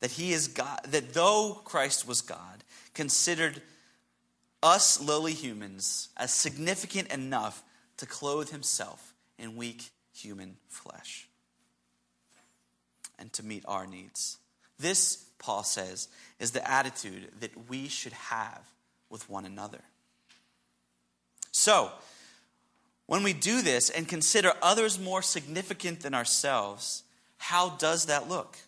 That 0.00 0.12
he 0.12 0.32
is 0.32 0.48
God, 0.48 0.80
that 0.88 1.14
though 1.14 1.60
Christ 1.64 2.06
was 2.06 2.20
God, 2.20 2.62
considered 2.94 3.60
us 4.62 5.00
lowly 5.00 5.32
humans 5.32 6.08
as 6.16 6.32
significant 6.32 7.12
enough 7.12 7.62
to 7.96 8.06
clothe 8.06 8.50
himself 8.50 9.14
in 9.38 9.56
weak 9.56 9.90
human 10.14 10.56
flesh 10.68 11.28
and 13.18 13.32
to 13.32 13.44
meet 13.44 13.64
our 13.66 13.86
needs. 13.86 14.38
This, 14.78 15.24
Paul 15.38 15.64
says, 15.64 16.08
is 16.38 16.52
the 16.52 16.70
attitude 16.70 17.28
that 17.40 17.68
we 17.68 17.88
should 17.88 18.12
have 18.12 18.60
with 19.10 19.28
one 19.28 19.44
another. 19.44 19.80
So, 21.50 21.90
when 23.08 23.22
we 23.22 23.32
do 23.32 23.62
this 23.62 23.88
and 23.88 24.06
consider 24.06 24.52
others 24.60 25.00
more 25.00 25.22
significant 25.22 26.00
than 26.00 26.12
ourselves, 26.12 27.04
how 27.38 27.70
does 27.70 28.04
that 28.06 28.28
look? 28.28 28.58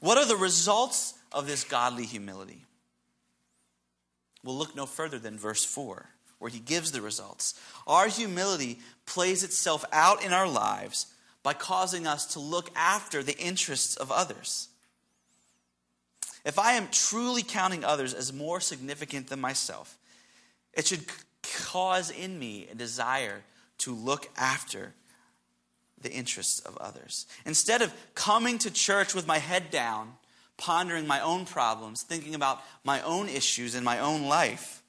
What 0.00 0.18
are 0.18 0.26
the 0.26 0.36
results 0.36 1.14
of 1.32 1.46
this 1.46 1.64
godly 1.64 2.04
humility? 2.04 2.66
We'll 4.44 4.58
look 4.58 4.76
no 4.76 4.84
further 4.84 5.18
than 5.18 5.38
verse 5.38 5.64
4, 5.64 6.04
where 6.38 6.50
he 6.50 6.58
gives 6.58 6.92
the 6.92 7.00
results. 7.00 7.58
Our 7.86 8.06
humility 8.08 8.80
plays 9.06 9.42
itself 9.42 9.82
out 9.90 10.22
in 10.22 10.34
our 10.34 10.46
lives 10.46 11.06
by 11.42 11.54
causing 11.54 12.06
us 12.06 12.26
to 12.34 12.40
look 12.40 12.70
after 12.76 13.22
the 13.22 13.38
interests 13.38 13.96
of 13.96 14.12
others. 14.12 14.68
If 16.44 16.58
I 16.58 16.74
am 16.74 16.88
truly 16.92 17.42
counting 17.42 17.82
others 17.82 18.12
as 18.12 18.30
more 18.30 18.60
significant 18.60 19.28
than 19.28 19.40
myself, 19.40 19.96
it 20.74 20.86
should 20.86 21.06
cause 21.64 22.10
in 22.10 22.38
me 22.38 22.68
a 22.70 22.74
desire 22.74 23.42
to 23.78 23.94
look 23.94 24.28
after 24.36 24.94
the 26.00 26.12
interests 26.12 26.60
of 26.60 26.76
others. 26.78 27.26
Instead 27.44 27.82
of 27.82 27.92
coming 28.14 28.58
to 28.58 28.70
church 28.70 29.14
with 29.14 29.26
my 29.26 29.38
head 29.38 29.70
down, 29.70 30.12
pondering 30.56 31.06
my 31.06 31.20
own 31.20 31.46
problems, 31.46 32.02
thinking 32.02 32.34
about 32.34 32.60
my 32.84 33.00
own 33.02 33.28
issues 33.28 33.74
in 33.74 33.82
my 33.82 33.98
own 33.98 34.26
life, 34.26 34.82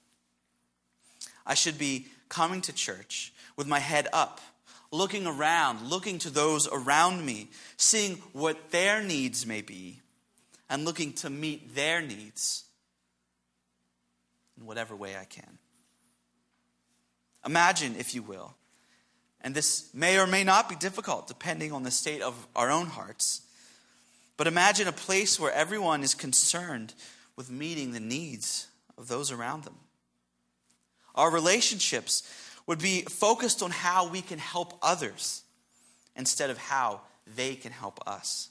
I 1.46 1.54
should 1.54 1.78
be 1.78 2.08
coming 2.30 2.62
to 2.62 2.74
church 2.74 3.34
with 3.56 3.68
my 3.68 3.80
head 3.80 4.08
up, 4.12 4.42
looking 4.92 5.26
around, 5.26 5.90
looking 5.90 6.20
to 6.20 6.30
those 6.30 6.68
around 6.68 7.26
me, 7.26 7.50
seeing 7.78 8.16
what 8.34 8.72
their 8.72 9.02
needs 9.02 9.46
may 9.46 9.62
be, 9.62 10.02
and 10.70 10.86
looking 10.86 11.14
to 11.14 11.30
meet 11.30 11.76
their 11.76 12.02
needs 12.02 12.66
in 14.58 14.66
whatever 14.66 14.96
way 14.96 15.16
I 15.16 15.26
can. 15.26 15.58
Imagine, 17.46 17.96
if 17.98 18.16
you 18.16 18.24
will, 18.24 18.56
and 19.46 19.54
this 19.54 19.92
may 19.94 20.18
or 20.18 20.26
may 20.26 20.44
not 20.44 20.68
be 20.68 20.76
difficult 20.76 21.28
depending 21.28 21.72
on 21.72 21.84
the 21.84 21.92
state 21.92 22.24
of 22.24 22.48
our 22.56 22.72
own 22.72 22.88
hearts, 22.88 23.42
but 24.38 24.48
imagine 24.48 24.88
a 24.88 24.92
place 24.92 25.40
where 25.40 25.54
everyone 25.54 26.02
is 26.02 26.16
concerned 26.16 26.96
with 27.36 27.52
meeting 27.52 27.92
the 27.92 28.00
needs 28.00 28.68
of 28.98 29.08
those 29.08 29.32
around 29.32 29.64
them. 29.64 29.76
Our 31.14 31.30
relationships 31.30 32.24
would 32.66 32.80
be 32.80 33.02
focused 33.02 33.62
on 33.62 33.70
how 33.70 34.10
we 34.10 34.24
can 34.24 34.40
help 34.40 34.80
others 34.82 35.44
instead 36.16 36.50
of 36.50 36.58
how 36.58 37.02
they 37.36 37.54
can 37.54 37.72
help 37.72 38.00
us. 38.08 38.50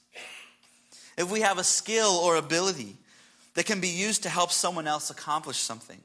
If 1.19 1.29
we 1.29 1.41
have 1.41 1.59
a 1.59 1.65
skill 1.65 2.13
or 2.23 2.37
ability 2.37 2.97
that 3.55 3.67
can 3.67 3.81
be 3.81 3.89
used 3.89 4.23
to 4.23 4.29
help 4.29 4.53
someone 4.53 4.87
else 4.87 5.11
accomplish 5.11 5.59
something, 5.59 6.01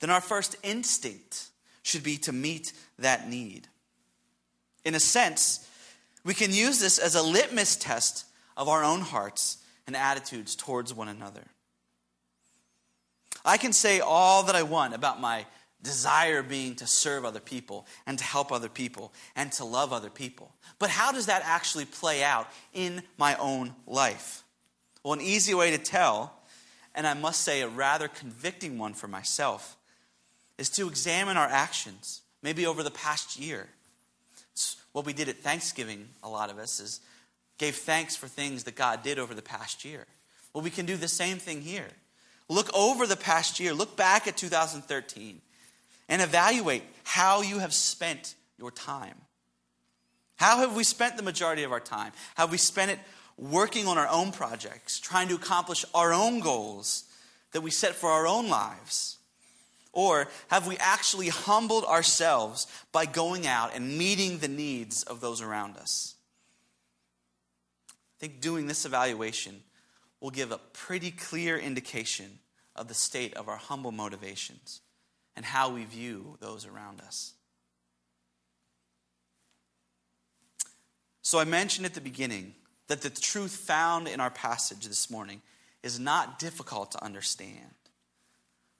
then 0.00 0.08
our 0.08 0.22
first 0.22 0.56
instinct 0.62 1.48
should 1.82 2.02
be 2.02 2.16
to 2.18 2.32
meet 2.32 2.72
that 2.98 3.28
need. 3.28 3.68
In 4.84 4.94
a 4.94 5.00
sense, 5.00 5.66
we 6.24 6.34
can 6.34 6.52
use 6.52 6.78
this 6.78 6.98
as 6.98 7.14
a 7.14 7.22
litmus 7.22 7.76
test 7.76 8.24
of 8.56 8.68
our 8.68 8.84
own 8.84 9.00
hearts 9.00 9.58
and 9.86 9.96
attitudes 9.96 10.54
towards 10.56 10.92
one 10.92 11.08
another. 11.08 11.44
I 13.44 13.56
can 13.56 13.72
say 13.72 14.00
all 14.00 14.42
that 14.44 14.56
I 14.56 14.62
want 14.62 14.94
about 14.94 15.20
my 15.20 15.46
desire 15.82 16.42
being 16.42 16.74
to 16.76 16.86
serve 16.86 17.24
other 17.24 17.40
people 17.40 17.86
and 18.06 18.18
to 18.18 18.24
help 18.24 18.50
other 18.50 18.68
people 18.68 19.12
and 19.36 19.52
to 19.52 19.64
love 19.64 19.92
other 19.92 20.10
people. 20.10 20.52
But 20.78 20.90
how 20.90 21.12
does 21.12 21.26
that 21.26 21.42
actually 21.44 21.84
play 21.84 22.22
out 22.22 22.48
in 22.72 23.02
my 23.16 23.36
own 23.36 23.74
life? 23.86 24.42
Well, 25.02 25.14
an 25.14 25.20
easy 25.20 25.54
way 25.54 25.70
to 25.70 25.78
tell, 25.78 26.34
and 26.94 27.06
I 27.06 27.14
must 27.14 27.42
say 27.42 27.62
a 27.62 27.68
rather 27.68 28.08
convicting 28.08 28.76
one 28.76 28.92
for 28.92 29.08
myself, 29.08 29.76
is 30.58 30.68
to 30.70 30.88
examine 30.88 31.36
our 31.36 31.46
actions, 31.46 32.22
maybe 32.42 32.66
over 32.66 32.82
the 32.82 32.90
past 32.90 33.38
year. 33.38 33.68
What 34.98 35.06
we 35.06 35.12
did 35.12 35.28
at 35.28 35.36
Thanksgiving, 35.36 36.08
a 36.24 36.28
lot 36.28 36.50
of 36.50 36.58
us, 36.58 36.80
is 36.80 36.98
gave 37.56 37.76
thanks 37.76 38.16
for 38.16 38.26
things 38.26 38.64
that 38.64 38.74
God 38.74 39.04
did 39.04 39.20
over 39.20 39.32
the 39.32 39.40
past 39.40 39.84
year. 39.84 40.04
Well, 40.52 40.64
we 40.64 40.70
can 40.70 40.86
do 40.86 40.96
the 40.96 41.06
same 41.06 41.38
thing 41.38 41.62
here. 41.62 41.86
Look 42.48 42.68
over 42.74 43.06
the 43.06 43.14
past 43.14 43.60
year, 43.60 43.72
look 43.72 43.96
back 43.96 44.26
at 44.26 44.36
2013, 44.36 45.40
and 46.08 46.20
evaluate 46.20 46.82
how 47.04 47.42
you 47.42 47.60
have 47.60 47.72
spent 47.72 48.34
your 48.58 48.72
time. 48.72 49.14
How 50.34 50.58
have 50.58 50.74
we 50.74 50.82
spent 50.82 51.16
the 51.16 51.22
majority 51.22 51.62
of 51.62 51.70
our 51.70 51.78
time? 51.78 52.10
Have 52.34 52.50
we 52.50 52.58
spent 52.58 52.90
it 52.90 52.98
working 53.36 53.86
on 53.86 53.98
our 53.98 54.08
own 54.08 54.32
projects, 54.32 54.98
trying 54.98 55.28
to 55.28 55.36
accomplish 55.36 55.84
our 55.94 56.12
own 56.12 56.40
goals 56.40 57.04
that 57.52 57.60
we 57.60 57.70
set 57.70 57.94
for 57.94 58.10
our 58.10 58.26
own 58.26 58.48
lives? 58.48 59.17
Or 59.98 60.28
have 60.46 60.68
we 60.68 60.76
actually 60.76 61.26
humbled 61.26 61.82
ourselves 61.84 62.68
by 62.92 63.04
going 63.04 63.48
out 63.48 63.74
and 63.74 63.98
meeting 63.98 64.38
the 64.38 64.46
needs 64.46 65.02
of 65.02 65.20
those 65.20 65.42
around 65.42 65.76
us? 65.76 66.14
I 67.90 68.20
think 68.20 68.40
doing 68.40 68.68
this 68.68 68.84
evaluation 68.84 69.60
will 70.20 70.30
give 70.30 70.52
a 70.52 70.60
pretty 70.72 71.10
clear 71.10 71.58
indication 71.58 72.38
of 72.76 72.86
the 72.86 72.94
state 72.94 73.34
of 73.34 73.48
our 73.48 73.56
humble 73.56 73.90
motivations 73.90 74.82
and 75.34 75.44
how 75.44 75.68
we 75.70 75.84
view 75.84 76.36
those 76.38 76.64
around 76.64 77.00
us. 77.00 77.32
So, 81.22 81.40
I 81.40 81.44
mentioned 81.44 81.86
at 81.86 81.94
the 81.94 82.00
beginning 82.00 82.54
that 82.86 83.02
the 83.02 83.10
truth 83.10 83.56
found 83.56 84.06
in 84.06 84.20
our 84.20 84.30
passage 84.30 84.86
this 84.86 85.10
morning 85.10 85.42
is 85.82 85.98
not 85.98 86.38
difficult 86.38 86.92
to 86.92 87.04
understand, 87.04 87.74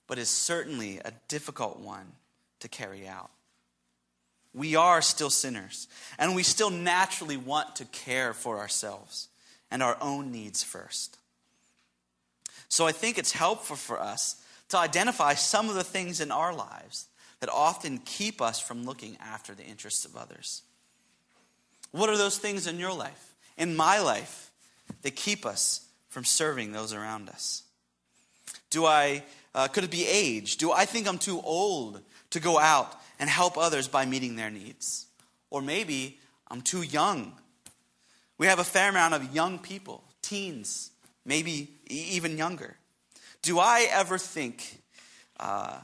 but 0.09 0.19
is 0.19 0.29
certainly 0.29 0.99
a 1.05 1.13
difficult 1.29 1.79
one 1.79 2.13
to 2.59 2.69
carry 2.69 3.07
out. 3.07 3.31
We 4.53 4.75
are 4.75 5.01
still 5.03 5.31
sinners, 5.31 5.87
and 6.19 6.35
we 6.35 6.43
still 6.43 6.71
naturally 6.71 7.37
want 7.37 7.77
to 7.77 7.85
care 7.85 8.33
for 8.33 8.59
ourselves 8.59 9.29
and 9.71 9.83
our 9.83 9.97
own 10.01 10.33
needs 10.33 10.65
first. 10.65 11.19
So 12.69 12.87
I 12.87 12.93
think 12.93 13.19
it's 13.19 13.33
helpful 13.33 13.77
for 13.77 14.01
us 14.01 14.43
to 14.71 14.79
identify 14.79 15.35
some 15.35 15.69
of 15.69 15.75
the 15.75 15.85
things 15.85 16.21
in 16.21 16.31
our 16.31 16.53
lives 16.53 17.07
that 17.41 17.51
often 17.51 17.99
keep 17.99 18.43
us 18.43 18.61
from 18.61 18.85
looking 18.85 19.17
after 19.21 19.55
the 19.55 19.65
interests 19.65 20.05
of 20.05 20.17
others. 20.17 20.63
What 21.93 22.11
are 22.11 22.17
those 22.17 22.39
things 22.39 22.67
in 22.67 22.79
your 22.79 22.93
life, 22.93 23.35
in 23.57 23.77
my 23.77 24.01
life, 24.01 24.51
that 25.03 25.17
keep 25.17 25.47
us 25.47 25.87
from 26.09 26.25
serving 26.25 26.73
those 26.73 26.93
around 26.93 27.29
us? 27.29 27.63
Do 28.71 28.85
I, 28.85 29.23
uh, 29.55 29.69
could 29.69 29.85
it 29.85 29.91
be 29.91 30.07
age? 30.07 30.57
Do 30.57 30.73
I 30.73 30.85
think 30.85 31.09
I'm 31.09 31.19
too 31.19 31.41
old 31.41 32.03
to 32.31 32.41
go 32.41 32.59
out 32.59 32.95
and 33.19 33.29
help 33.29 33.57
others 33.57 33.89
by 33.89 34.07
meeting 34.07 34.37
their 34.37 34.51
needs? 34.51 35.07
Or 35.51 35.63
maybe 35.63 36.19
I'm 36.49 36.61
too 36.61 36.83
young. 36.83 37.33
We 38.37 38.47
have 38.47 38.59
a 38.59 38.65
fair 38.65 38.91
amount 38.91 39.15
of 39.15 39.35
young 39.35 39.59
people, 39.59 40.05
teens, 40.23 40.91
maybe 41.25 41.71
even 41.87 42.39
younger. 42.39 42.77
Do 43.43 43.59
I 43.59 43.89
ever 43.91 44.19
think 44.19 44.83
uh, 45.41 45.79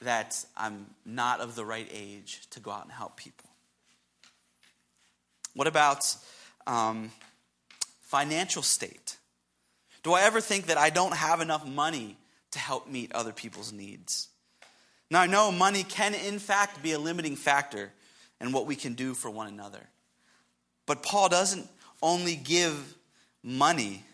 that 0.00 0.44
I'm 0.56 0.86
not 1.04 1.40
of 1.40 1.54
the 1.54 1.64
right 1.64 1.88
age 1.92 2.48
to 2.50 2.60
go 2.60 2.70
out 2.70 2.84
and 2.84 2.92
help 2.92 3.16
people? 3.16 3.50
What 5.54 5.66
about 5.66 6.16
um, 6.66 7.10
financial 8.02 8.62
state? 8.62 9.16
Do 10.02 10.12
I 10.12 10.22
ever 10.22 10.40
think 10.40 10.66
that 10.66 10.78
I 10.78 10.90
don't 10.90 11.14
have 11.14 11.40
enough 11.40 11.66
money 11.66 12.16
to 12.56 12.62
help 12.62 12.88
meet 12.88 13.12
other 13.12 13.32
people's 13.32 13.70
needs? 13.70 14.28
Now, 15.10 15.20
I 15.20 15.26
know 15.26 15.52
money 15.52 15.84
can, 15.84 16.14
in 16.14 16.38
fact, 16.38 16.82
be 16.82 16.92
a 16.92 16.98
limiting 16.98 17.36
factor 17.36 17.92
in 18.40 18.50
what 18.50 18.66
we 18.66 18.74
can 18.74 18.94
do 18.94 19.14
for 19.14 19.30
one 19.30 19.46
another. 19.46 19.86
But 20.86 21.02
Paul 21.02 21.28
doesn't 21.28 21.68
only 22.02 22.34
give 22.34 22.94
money, 23.42 24.04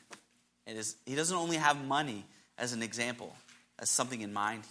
it 0.66 0.76
is, 0.76 0.96
he 1.07 1.14
doesn't 1.14 1.37
only 1.37 1.57
have 1.57 1.83
money 1.85 2.24
as 2.59 2.72
an 2.72 2.83
example, 2.83 3.35
as 3.78 3.88
something 3.88 4.20
in 4.20 4.33
mind. 4.33 4.64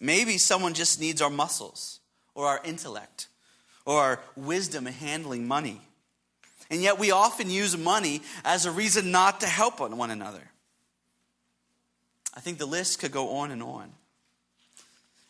Maybe 0.00 0.38
someone 0.38 0.74
just 0.74 1.00
needs 1.00 1.22
our 1.22 1.30
muscles 1.30 2.00
or 2.34 2.46
our 2.46 2.60
intellect 2.64 3.28
or 3.84 4.00
our 4.00 4.20
wisdom 4.36 4.86
in 4.86 4.92
handling 4.92 5.46
money. 5.48 5.80
And 6.70 6.82
yet 6.82 6.98
we 6.98 7.10
often 7.10 7.48
use 7.48 7.76
money 7.76 8.22
as 8.44 8.66
a 8.66 8.70
reason 8.70 9.10
not 9.10 9.40
to 9.40 9.46
help 9.46 9.80
one 9.80 10.10
another. 10.10 10.42
I 12.34 12.40
think 12.40 12.58
the 12.58 12.66
list 12.66 13.00
could 13.00 13.12
go 13.12 13.36
on 13.36 13.50
and 13.50 13.62
on. 13.62 13.92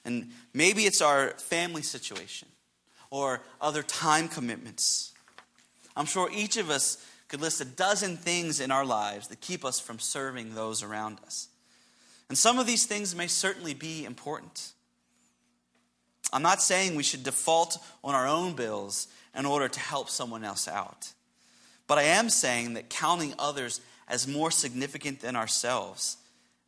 And 0.05 0.31
maybe 0.55 0.83
it's 0.83 1.03
our 1.03 1.31
family 1.31 1.83
situation 1.83 2.49
or 3.11 3.41
other 3.61 3.83
time 3.83 4.29
commitments. 4.29 5.13
I'm 5.97 6.07
sure 6.07 6.31
each 6.33 6.57
of 6.57 6.71
us 6.71 7.05
could 7.29 7.41
list 7.41 7.61
a 7.61 7.65
dozen 7.65 8.17
things 8.17 8.61
in 8.61 8.71
our 8.71 8.85
lives 8.85 9.29
that 9.29 9.41
keep 9.41 9.65
us 9.65 9.79
from 9.79 9.99
serving 9.99 10.55
those 10.55 10.83
around 10.83 11.19
us. 11.27 11.49
And 12.29 12.37
some 12.37 12.59
of 12.59 12.67
these 12.67 12.87
things 12.87 13.15
may 13.15 13.27
certainly 13.27 13.75
be 13.75 14.05
important. 14.05 14.73
I'm 16.33 16.43
not 16.43 16.63
saying 16.63 16.95
we 16.95 17.03
should 17.03 17.23
default 17.23 17.79
on 18.05 18.15
our 18.15 18.27
own 18.27 18.55
bills 18.55 19.09
in 19.37 19.47
order 19.47 19.69
to 19.69 19.81
help 19.81 20.11
someone 20.11 20.45
else 20.45 20.69
out. 20.69 21.13
But 21.87 21.99
I 21.99 22.03
am 22.03 22.29
saying 22.29 22.75
that 22.75 22.91
counting 22.91 23.35
others 23.39 23.81
as 24.09 24.29
more 24.29 24.51
significant 24.51 25.21
than 25.21 25.37
ourselves 25.37 26.17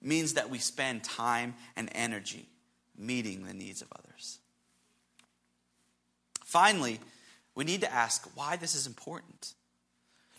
means 0.02 0.34
that 0.34 0.50
we 0.50 0.58
spend 0.58 1.04
time 1.04 1.54
and 1.76 1.90
energy 1.94 2.48
meeting 2.96 3.44
the 3.44 3.54
needs 3.54 3.82
of 3.82 3.88
others. 3.92 4.38
Finally, 6.44 7.00
we 7.54 7.64
need 7.64 7.80
to 7.82 7.92
ask 7.92 8.28
why 8.34 8.56
this 8.56 8.74
is 8.74 8.86
important. 8.86 9.54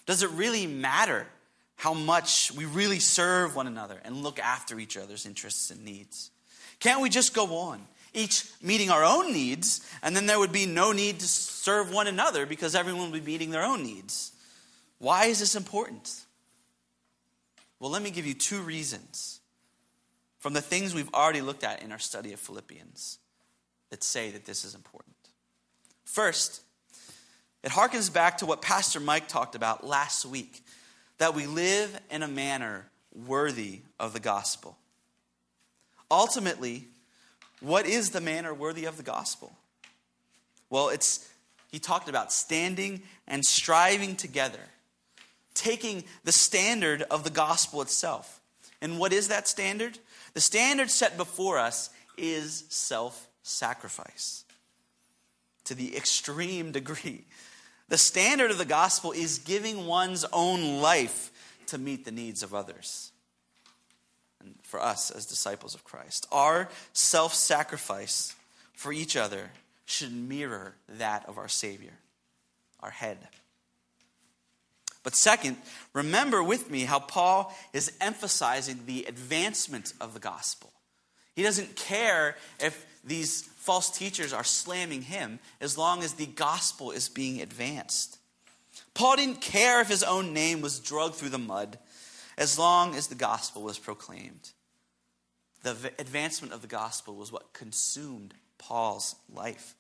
Does 0.06 0.24
it 0.24 0.30
really 0.32 0.67
matter 0.67 1.28
how 1.76 1.93
much 1.93 2.52
we 2.52 2.65
really 2.65 3.00
serve 3.00 3.56
one 3.56 3.67
another 3.67 4.00
and 4.04 4.17
look 4.17 4.39
after 4.39 4.80
each 4.80 4.97
other's 4.97 5.26
interests 5.26 5.71
and 5.71 5.84
needs? 5.84 6.32
Can't 6.80 7.02
we 7.02 7.10
just 7.10 7.34
go 7.34 7.58
on 7.58 7.82
each 8.13 8.45
meeting 8.62 8.89
our 8.89 9.04
own 9.04 9.32
needs, 9.32 9.88
and 10.04 10.15
then 10.15 10.26
there 10.26 10.39
would 10.39 10.52
be 10.52 10.65
no 10.65 10.91
need 10.91 11.19
to 11.19 11.28
serve 11.28 11.91
one 11.91 12.08
another 12.08 12.45
because 12.45 12.76
everyone 12.76 13.12
would 13.12 13.24
be 13.24 13.32
meeting 13.32 13.52
their 13.52 13.63
own 13.63 13.84
needs. 13.84 14.34
Why 15.00 15.26
is 15.26 15.39
this 15.39 15.56
important? 15.56 16.26
Well, 17.80 17.89
let 17.89 18.02
me 18.02 18.12
give 18.12 18.28
you 18.28 18.34
two 18.34 18.62
reasons 18.62 19.41
from 20.42 20.54
the 20.54 20.62
things 20.62 20.94
we've 20.94 21.14
already 21.14 21.40
looked 21.40 21.64
at 21.64 21.82
in 21.84 21.92
our 21.92 22.00
study 22.00 22.34
of 22.34 22.40
Philippians 22.40 23.20
that 23.92 24.04
say 24.04 24.32
that 24.32 24.46
this 24.46 24.66
is 24.66 24.74
important. 24.74 25.16
First, 26.04 26.62
it 27.64 27.72
harkens 27.72 28.12
back 28.12 28.40
to 28.40 28.48
what 28.48 28.62
Pastor 28.62 29.00
Mike 29.00 29.28
talked 29.28 29.54
about 29.54 29.86
last 29.86 30.26
week 30.26 30.66
that 31.20 31.36
we 31.36 31.46
live 31.46 31.98
in 32.10 32.24
a 32.24 32.28
manner 32.28 32.88
worthy 33.14 33.82
of 34.00 34.14
the 34.14 34.20
gospel. 34.20 34.78
Ultimately, 36.10 36.88
what 37.60 37.86
is 37.86 38.10
the 38.10 38.20
manner 38.20 38.52
worthy 38.52 38.86
of 38.86 38.98
the 38.98 39.04
gospel? 39.04 39.56
Well, 40.72 40.90
it's 40.90 41.30
he 41.72 41.78
talked 41.78 42.10
about 42.10 42.34
standing 42.34 43.04
and 43.28 43.46
striving 43.46 44.16
together, 44.16 44.60
taking 45.54 46.04
the 46.24 46.32
standard 46.32 47.04
of 47.04 47.24
the 47.24 47.30
gospel 47.30 47.84
itself. 47.84 48.42
And 48.82 48.98
what 48.98 49.14
is 49.14 49.28
that 49.28 49.48
standard? 49.48 50.00
The 50.34 50.41
standard 50.41 50.89
set 50.89 51.17
before 51.17 51.58
us 51.58 51.89
is 52.17 52.65
self 52.70 53.28
sacrifice 53.44 54.46
to 55.65 55.76
the 55.76 55.96
extreme 55.96 56.72
degree. 56.72 57.26
The 57.89 57.98
standard 57.98 58.52
of 58.52 58.58
the 58.58 58.65
gospel 58.65 59.12
is 59.12 59.39
giving 59.39 59.86
one's 59.86 60.26
own 60.32 60.82
life 60.82 61.32
to 61.67 61.78
meet 61.78 62.06
the 62.06 62.12
needs 62.12 62.44
of 62.44 62.54
others 62.54 63.12
and 64.41 64.56
for 64.63 64.82
us 64.82 65.12
as 65.12 65.26
disciples 65.26 65.76
of 65.76 65.84
Christ. 65.84 66.28
Our 66.32 66.70
self 66.94 67.34
sacrifice 67.34 68.36
for 68.74 68.91
each 68.91 69.15
other 69.15 69.52
should 69.86 70.13
mirror 70.13 70.76
that 70.88 71.28
of 71.28 71.38
our 71.38 71.48
Savior, 71.48 71.94
our 72.80 72.89
head. 72.89 73.17
But 75.04 75.16
second, 75.16 75.58
remember 75.94 76.44
with 76.44 76.70
me 76.70 76.82
how 76.82 77.00
Paul 77.00 77.56
is 77.74 77.92
emphasizing 78.00 78.86
the 78.86 79.06
advancement 79.06 79.94
of 80.00 80.14
the 80.14 80.20
gospel. 80.20 80.72
He 81.36 81.43
doesn't 81.43 81.76
care 81.76 82.36
if 82.60 82.86
these 83.04 83.41
false 83.41 83.89
teachers 83.97 84.34
are 84.34 84.43
slamming 84.43 85.04
him 85.04 85.39
as 85.60 85.78
long 85.78 86.04
as 86.04 86.14
the 86.14 86.28
gospel 86.28 86.91
is 86.91 87.10
being 87.10 87.41
advanced. 87.41 88.18
Paul 88.93 89.16
didn't 89.16 89.41
care 89.41 89.82
if 89.82 89.88
his 89.88 90.04
own 90.04 90.34
name 90.34 90.62
was 90.62 90.80
dragged 90.80 91.16
through 91.16 91.30
the 91.30 91.38
mud 91.38 91.80
as 92.38 92.60
long 92.60 92.95
as 92.95 93.08
the 93.08 93.16
gospel 93.16 93.62
was 93.62 93.80
proclaimed. 93.80 94.52
The 95.64 95.91
advancement 95.99 96.54
of 96.54 96.62
the 96.62 96.68
gospel 96.68 97.16
was 97.16 97.32
what 97.32 97.54
consumed 97.54 98.34
Paul's 98.58 99.16
life. 99.32 99.76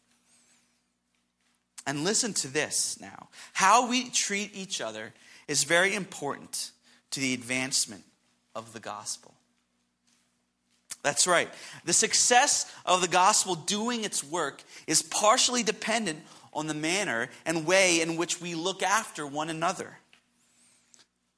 And 1.87 2.03
listen 2.03 2.33
to 2.35 2.47
this 2.47 2.99
now. 3.01 3.29
How 3.53 3.87
we 3.87 4.09
treat 4.09 4.55
each 4.55 4.81
other 4.81 5.13
is 5.47 5.63
very 5.63 5.95
important 5.95 6.71
to 7.11 7.19
the 7.19 7.33
advancement 7.33 8.03
of 8.55 8.73
the 8.73 8.79
gospel. 8.79 9.33
That's 11.03 11.25
right. 11.25 11.49
The 11.85 11.93
success 11.93 12.71
of 12.85 13.01
the 13.01 13.07
gospel 13.07 13.55
doing 13.55 14.03
its 14.03 14.23
work 14.23 14.61
is 14.85 15.01
partially 15.01 15.63
dependent 15.63 16.19
on 16.53 16.67
the 16.67 16.73
manner 16.73 17.29
and 17.45 17.65
way 17.65 18.01
in 18.01 18.17
which 18.17 18.39
we 18.39 18.53
look 18.53 18.83
after 18.83 19.25
one 19.25 19.49
another. 19.49 19.97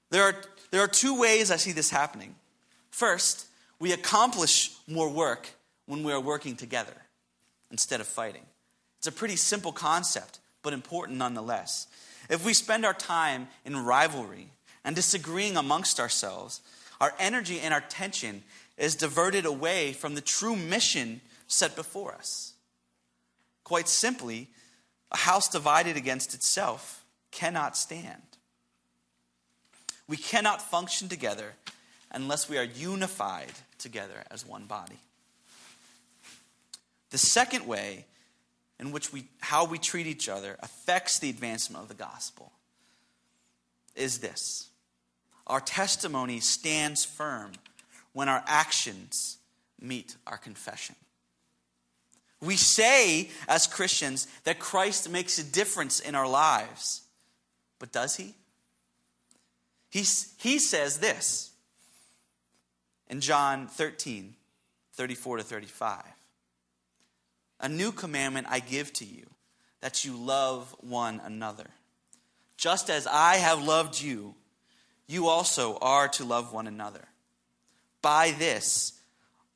There 0.09 0.23
are 0.23 0.35
there 0.71 0.81
are 0.81 0.87
two 0.87 1.19
ways 1.19 1.51
I 1.51 1.57
see 1.57 1.71
this 1.71 1.91
happening. 1.91 2.35
First, 2.89 3.45
we 3.79 3.91
accomplish 3.91 4.71
more 4.87 5.07
work 5.07 5.49
when 5.85 6.03
we 6.03 6.11
are 6.11 6.19
working 6.19 6.55
together 6.55 6.95
instead 7.69 8.01
of 8.01 8.07
fighting. 8.07 8.41
It's 9.03 9.07
a 9.09 9.11
pretty 9.11 9.35
simple 9.35 9.73
concept, 9.73 10.39
but 10.61 10.71
important 10.71 11.17
nonetheless. 11.17 11.87
If 12.29 12.45
we 12.45 12.53
spend 12.53 12.85
our 12.85 12.93
time 12.93 13.49
in 13.65 13.83
rivalry 13.83 14.47
and 14.85 14.95
disagreeing 14.95 15.57
amongst 15.57 15.99
ourselves, 15.99 16.61
our 17.01 17.13
energy 17.19 17.59
and 17.59 17.73
our 17.73 17.81
tension 17.81 18.43
is 18.77 18.95
diverted 18.95 19.45
away 19.45 19.91
from 19.91 20.15
the 20.15 20.21
true 20.21 20.55
mission 20.55 21.19
set 21.47 21.75
before 21.75 22.13
us. 22.13 22.53
Quite 23.65 23.89
simply, 23.89 24.47
a 25.11 25.17
house 25.17 25.49
divided 25.49 25.97
against 25.97 26.33
itself 26.33 27.03
cannot 27.29 27.75
stand. 27.75 28.21
We 30.07 30.15
cannot 30.15 30.61
function 30.61 31.09
together 31.09 31.55
unless 32.09 32.47
we 32.47 32.57
are 32.57 32.63
unified 32.63 33.51
together 33.79 34.23
as 34.31 34.47
one 34.47 34.63
body. 34.63 34.99
The 37.09 37.17
second 37.17 37.67
way 37.67 38.05
in 38.79 38.91
which 38.91 39.13
we 39.13 39.25
how 39.41 39.65
we 39.65 39.77
treat 39.77 40.07
each 40.07 40.27
other 40.27 40.57
affects 40.61 41.19
the 41.19 41.29
advancement 41.29 41.83
of 41.83 41.87
the 41.87 41.93
gospel 41.93 42.51
is 43.95 44.19
this. 44.19 44.69
Our 45.45 45.59
testimony 45.59 46.39
stands 46.39 47.03
firm 47.05 47.51
when 48.13 48.29
our 48.29 48.43
actions 48.47 49.37
meet 49.79 50.15
our 50.25 50.37
confession. 50.37 50.95
We 52.41 52.55
say 52.55 53.29
as 53.47 53.67
Christians 53.67 54.27
that 54.43 54.59
Christ 54.59 55.09
makes 55.09 55.37
a 55.39 55.43
difference 55.43 55.99
in 55.99 56.15
our 56.15 56.27
lives. 56.27 57.01
But 57.79 57.91
does 57.91 58.15
he? 58.15 58.33
He's, 59.89 60.33
he 60.39 60.59
says 60.59 60.99
this 60.99 61.51
in 63.07 63.21
John 63.21 63.67
13, 63.67 64.35
34 64.93 65.37
to 65.37 65.43
35. 65.43 66.03
A 67.59 67.69
new 67.69 67.91
commandment 67.91 68.47
I 68.49 68.59
give 68.59 68.91
to 68.93 69.05
you, 69.05 69.25
that 69.81 70.05
you 70.05 70.15
love 70.15 70.75
one 70.79 71.21
another. 71.23 71.67
Just 72.57 72.89
as 72.89 73.07
I 73.07 73.35
have 73.35 73.63
loved 73.63 74.01
you, 74.01 74.35
you 75.07 75.27
also 75.27 75.77
are 75.81 76.07
to 76.09 76.23
love 76.23 76.53
one 76.53 76.67
another. 76.67 77.05
By 78.01 78.31
this, 78.31 78.93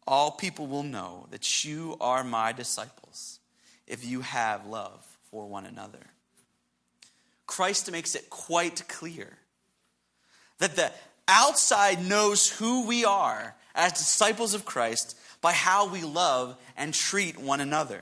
all 0.06 0.32
people 0.32 0.68
will 0.68 0.84
know 0.84 1.28
that 1.32 1.66
you 1.66 1.98
are 2.00 2.24
my 2.24 2.54
disciples 2.54 3.40
if 3.88 4.06
you 4.06 4.22
have 4.22 4.66
love 4.66 5.06
for 5.30 5.48
one 5.48 5.66
another. 5.66 6.06
Christ 7.46 7.92
makes 7.92 8.16
it 8.16 8.30
quite 8.30 8.88
clear 8.88 9.38
that 10.60 10.76
the 10.76 10.92
outside 11.28 12.06
knows 12.06 12.50
who 12.50 12.86
we 12.88 13.06
are 13.06 13.56
as 13.76 13.94
disciples 13.94 14.54
of 14.54 14.66
Christ 14.66 15.18
by 15.42 15.54
how 15.54 15.88
we 15.88 16.04
love 16.04 16.58
and 16.76 16.94
treat 16.94 17.38
one 17.38 17.62
another. 17.62 18.02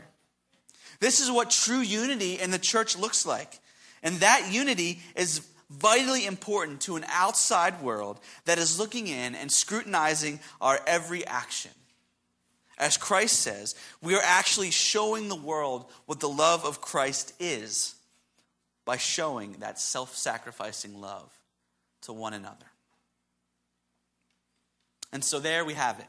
This 1.00 1.20
is 1.20 1.30
what 1.30 1.50
true 1.50 1.82
unity 1.82 2.40
in 2.40 2.52
the 2.52 2.60
church 2.60 2.98
looks 2.98 3.26
like. 3.26 3.60
And 4.02 4.18
that 4.18 4.52
unity 4.52 5.02
is 5.16 5.46
vitally 5.70 6.26
important 6.26 6.82
to 6.82 6.96
an 6.96 7.06
outside 7.10 7.82
world 7.82 8.20
that 8.46 8.58
is 8.58 8.80
looking 8.80 9.08
in 9.08 9.36
and 9.36 9.52
scrutinizing 9.52 10.40
our 10.62 10.80
every 10.86 11.26
action. 11.26 11.72
As 12.78 12.98
Christ 12.98 13.40
says, 13.40 13.74
we 14.02 14.16
are 14.16 14.24
actually 14.24 14.72
showing 14.72 15.28
the 15.30 15.36
world 15.36 15.86
what 16.06 16.20
the 16.20 16.30
love 16.30 16.66
of 16.66 16.82
Christ 16.82 17.34
is 17.40 17.96
by 18.84 18.98
showing 18.98 19.54
that 19.60 19.80
self 19.80 20.16
sacrificing 20.16 21.00
love 21.02 21.32
to 22.02 22.14
one 22.14 22.34
another. 22.34 22.66
And 25.12 25.24
so 25.24 25.40
there 25.40 25.64
we 25.64 25.74
have 25.74 26.00
it. 26.00 26.08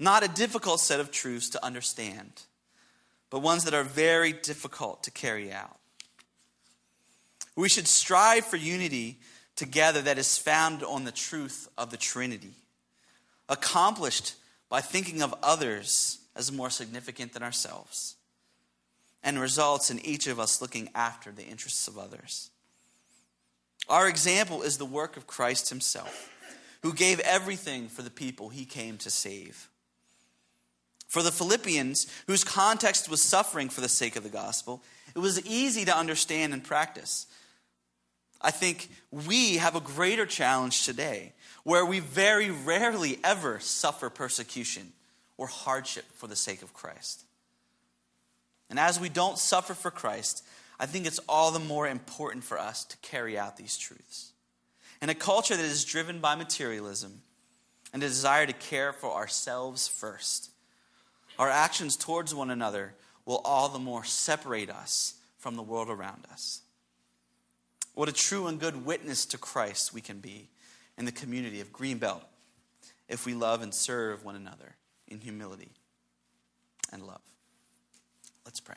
Not 0.00 0.24
a 0.24 0.28
difficult 0.28 0.80
set 0.80 0.98
of 0.98 1.10
truths 1.10 1.50
to 1.50 1.64
understand, 1.64 2.32
but 3.28 3.40
ones 3.40 3.64
that 3.64 3.74
are 3.74 3.84
very 3.84 4.32
difficult 4.32 5.04
to 5.04 5.10
carry 5.10 5.52
out. 5.52 5.78
We 7.54 7.68
should 7.68 7.86
strive 7.86 8.46
for 8.46 8.56
unity 8.56 9.18
together 9.56 10.00
that 10.00 10.16
is 10.16 10.38
founded 10.38 10.84
on 10.88 11.04
the 11.04 11.12
truth 11.12 11.68
of 11.76 11.90
the 11.90 11.98
Trinity, 11.98 12.54
accomplished 13.46 14.36
by 14.70 14.80
thinking 14.80 15.20
of 15.20 15.34
others 15.42 16.20
as 16.34 16.50
more 16.50 16.70
significant 16.70 17.34
than 17.34 17.42
ourselves, 17.42 18.16
and 19.22 19.38
results 19.38 19.90
in 19.90 19.98
each 19.98 20.26
of 20.26 20.40
us 20.40 20.62
looking 20.62 20.88
after 20.94 21.30
the 21.30 21.44
interests 21.44 21.86
of 21.88 21.98
others. 21.98 22.48
Our 23.86 24.08
example 24.08 24.62
is 24.62 24.78
the 24.78 24.86
work 24.86 25.18
of 25.18 25.26
Christ 25.26 25.68
Himself, 25.68 26.30
who 26.80 26.94
gave 26.94 27.20
everything 27.20 27.88
for 27.88 28.00
the 28.00 28.08
people 28.08 28.48
He 28.48 28.64
came 28.64 28.96
to 28.98 29.10
save. 29.10 29.68
For 31.10 31.24
the 31.24 31.32
Philippians, 31.32 32.06
whose 32.28 32.44
context 32.44 33.10
was 33.10 33.20
suffering 33.20 33.68
for 33.68 33.80
the 33.80 33.88
sake 33.88 34.14
of 34.14 34.22
the 34.22 34.28
gospel, 34.28 34.80
it 35.12 35.18
was 35.18 35.44
easy 35.44 35.84
to 35.84 35.96
understand 35.96 36.52
and 36.52 36.62
practice. 36.62 37.26
I 38.40 38.52
think 38.52 38.88
we 39.10 39.56
have 39.56 39.74
a 39.74 39.80
greater 39.80 40.24
challenge 40.24 40.84
today 40.84 41.32
where 41.64 41.84
we 41.84 41.98
very 41.98 42.52
rarely 42.52 43.18
ever 43.24 43.58
suffer 43.58 44.08
persecution 44.08 44.92
or 45.36 45.48
hardship 45.48 46.04
for 46.14 46.28
the 46.28 46.36
sake 46.36 46.62
of 46.62 46.74
Christ. 46.74 47.24
And 48.70 48.78
as 48.78 49.00
we 49.00 49.08
don't 49.08 49.36
suffer 49.36 49.74
for 49.74 49.90
Christ, 49.90 50.44
I 50.78 50.86
think 50.86 51.08
it's 51.08 51.18
all 51.28 51.50
the 51.50 51.58
more 51.58 51.88
important 51.88 52.44
for 52.44 52.56
us 52.56 52.84
to 52.84 52.96
carry 52.98 53.36
out 53.36 53.56
these 53.56 53.76
truths. 53.76 54.30
In 55.02 55.08
a 55.08 55.14
culture 55.16 55.56
that 55.56 55.64
is 55.64 55.84
driven 55.84 56.20
by 56.20 56.36
materialism 56.36 57.22
and 57.92 58.00
a 58.00 58.06
desire 58.06 58.46
to 58.46 58.52
care 58.52 58.92
for 58.92 59.10
ourselves 59.10 59.88
first, 59.88 60.50
our 61.40 61.48
actions 61.48 61.96
towards 61.96 62.34
one 62.34 62.50
another 62.50 62.92
will 63.24 63.40
all 63.46 63.70
the 63.70 63.78
more 63.78 64.04
separate 64.04 64.68
us 64.68 65.14
from 65.38 65.56
the 65.56 65.62
world 65.62 65.88
around 65.88 66.26
us. 66.30 66.60
What 67.94 68.10
a 68.10 68.12
true 68.12 68.46
and 68.46 68.60
good 68.60 68.84
witness 68.84 69.24
to 69.24 69.38
Christ 69.38 69.94
we 69.94 70.02
can 70.02 70.18
be 70.18 70.50
in 70.98 71.06
the 71.06 71.12
community 71.12 71.62
of 71.62 71.72
Greenbelt 71.72 72.20
if 73.08 73.24
we 73.24 73.32
love 73.32 73.62
and 73.62 73.72
serve 73.72 74.22
one 74.22 74.36
another 74.36 74.76
in 75.08 75.18
humility 75.18 75.70
and 76.92 77.06
love. 77.06 77.22
Let's 78.44 78.60
pray. 78.60 78.76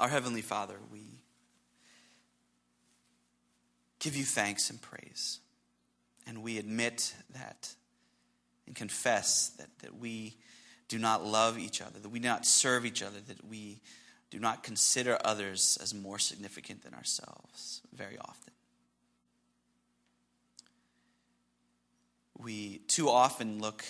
Our 0.00 0.08
Heavenly 0.08 0.42
Father, 0.42 0.78
we 0.92 1.22
give 4.00 4.16
you 4.16 4.24
thanks 4.24 4.68
and 4.68 4.82
praise. 4.82 5.38
And 6.26 6.42
we 6.42 6.58
admit 6.58 7.14
that 7.34 7.74
and 8.66 8.74
confess 8.76 9.50
that, 9.58 9.68
that 9.80 9.98
we 9.98 10.36
do 10.88 10.98
not 10.98 11.24
love 11.24 11.58
each 11.58 11.80
other, 11.80 11.98
that 11.98 12.08
we 12.08 12.20
do 12.20 12.28
not 12.28 12.46
serve 12.46 12.84
each 12.84 13.02
other, 13.02 13.18
that 13.26 13.44
we 13.44 13.80
do 14.30 14.38
not 14.38 14.62
consider 14.62 15.18
others 15.24 15.78
as 15.82 15.92
more 15.92 16.18
significant 16.18 16.82
than 16.82 16.94
ourselves 16.94 17.82
very 17.94 18.16
often. 18.18 18.52
We 22.38 22.78
too 22.88 23.08
often 23.08 23.60
look 23.60 23.84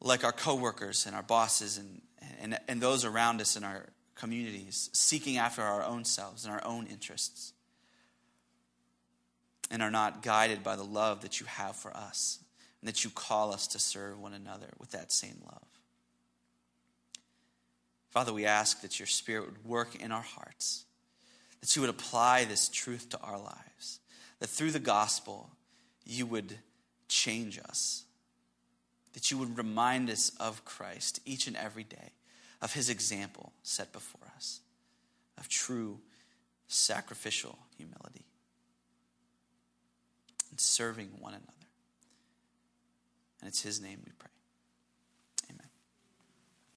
like 0.00 0.24
our 0.24 0.32
coworkers 0.32 1.06
and 1.06 1.14
our 1.14 1.22
bosses 1.22 1.78
and, 1.78 2.02
and, 2.40 2.58
and 2.68 2.80
those 2.80 3.04
around 3.04 3.40
us 3.40 3.56
in 3.56 3.64
our 3.64 3.86
communities, 4.14 4.90
seeking 4.92 5.38
after 5.38 5.62
our 5.62 5.82
own 5.82 6.04
selves 6.04 6.44
and 6.44 6.52
our 6.52 6.64
own 6.64 6.86
interests, 6.86 7.52
and 9.70 9.82
are 9.82 9.90
not 9.90 10.22
guided 10.22 10.62
by 10.62 10.76
the 10.76 10.84
love 10.84 11.20
that 11.22 11.40
you 11.40 11.46
have 11.46 11.76
for 11.76 11.96
us 11.96 12.40
and 12.80 12.88
that 12.88 13.04
you 13.04 13.10
call 13.10 13.52
us 13.52 13.66
to 13.68 13.78
serve 13.78 14.20
one 14.20 14.32
another 14.32 14.68
with 14.78 14.90
that 14.90 15.12
same 15.12 15.36
love. 15.44 15.62
Father, 18.10 18.32
we 18.32 18.44
ask 18.46 18.80
that 18.80 18.98
your 18.98 19.06
Spirit 19.06 19.46
would 19.46 19.64
work 19.64 19.94
in 19.94 20.10
our 20.10 20.22
hearts, 20.22 20.84
that 21.60 21.76
you 21.76 21.82
would 21.82 21.90
apply 21.90 22.44
this 22.44 22.68
truth 22.68 23.08
to 23.10 23.20
our 23.20 23.38
lives, 23.38 24.00
that 24.40 24.48
through 24.48 24.72
the 24.72 24.80
gospel, 24.80 25.50
you 26.04 26.26
would 26.26 26.58
change 27.08 27.58
us, 27.58 28.04
that 29.12 29.30
you 29.30 29.38
would 29.38 29.56
remind 29.56 30.10
us 30.10 30.32
of 30.40 30.64
Christ 30.64 31.20
each 31.24 31.46
and 31.46 31.56
every 31.56 31.84
day, 31.84 32.12
of 32.60 32.74
his 32.74 32.90
example 32.90 33.52
set 33.62 33.92
before 33.92 34.28
us, 34.34 34.60
of 35.38 35.48
true 35.48 36.00
sacrificial 36.66 37.58
humility 37.76 38.24
serving 40.60 41.10
one 41.18 41.32
another. 41.32 41.46
And 43.40 43.48
it's 43.48 43.62
his 43.62 43.80
name 43.80 44.00
we 44.04 44.12
pray. 44.18 44.29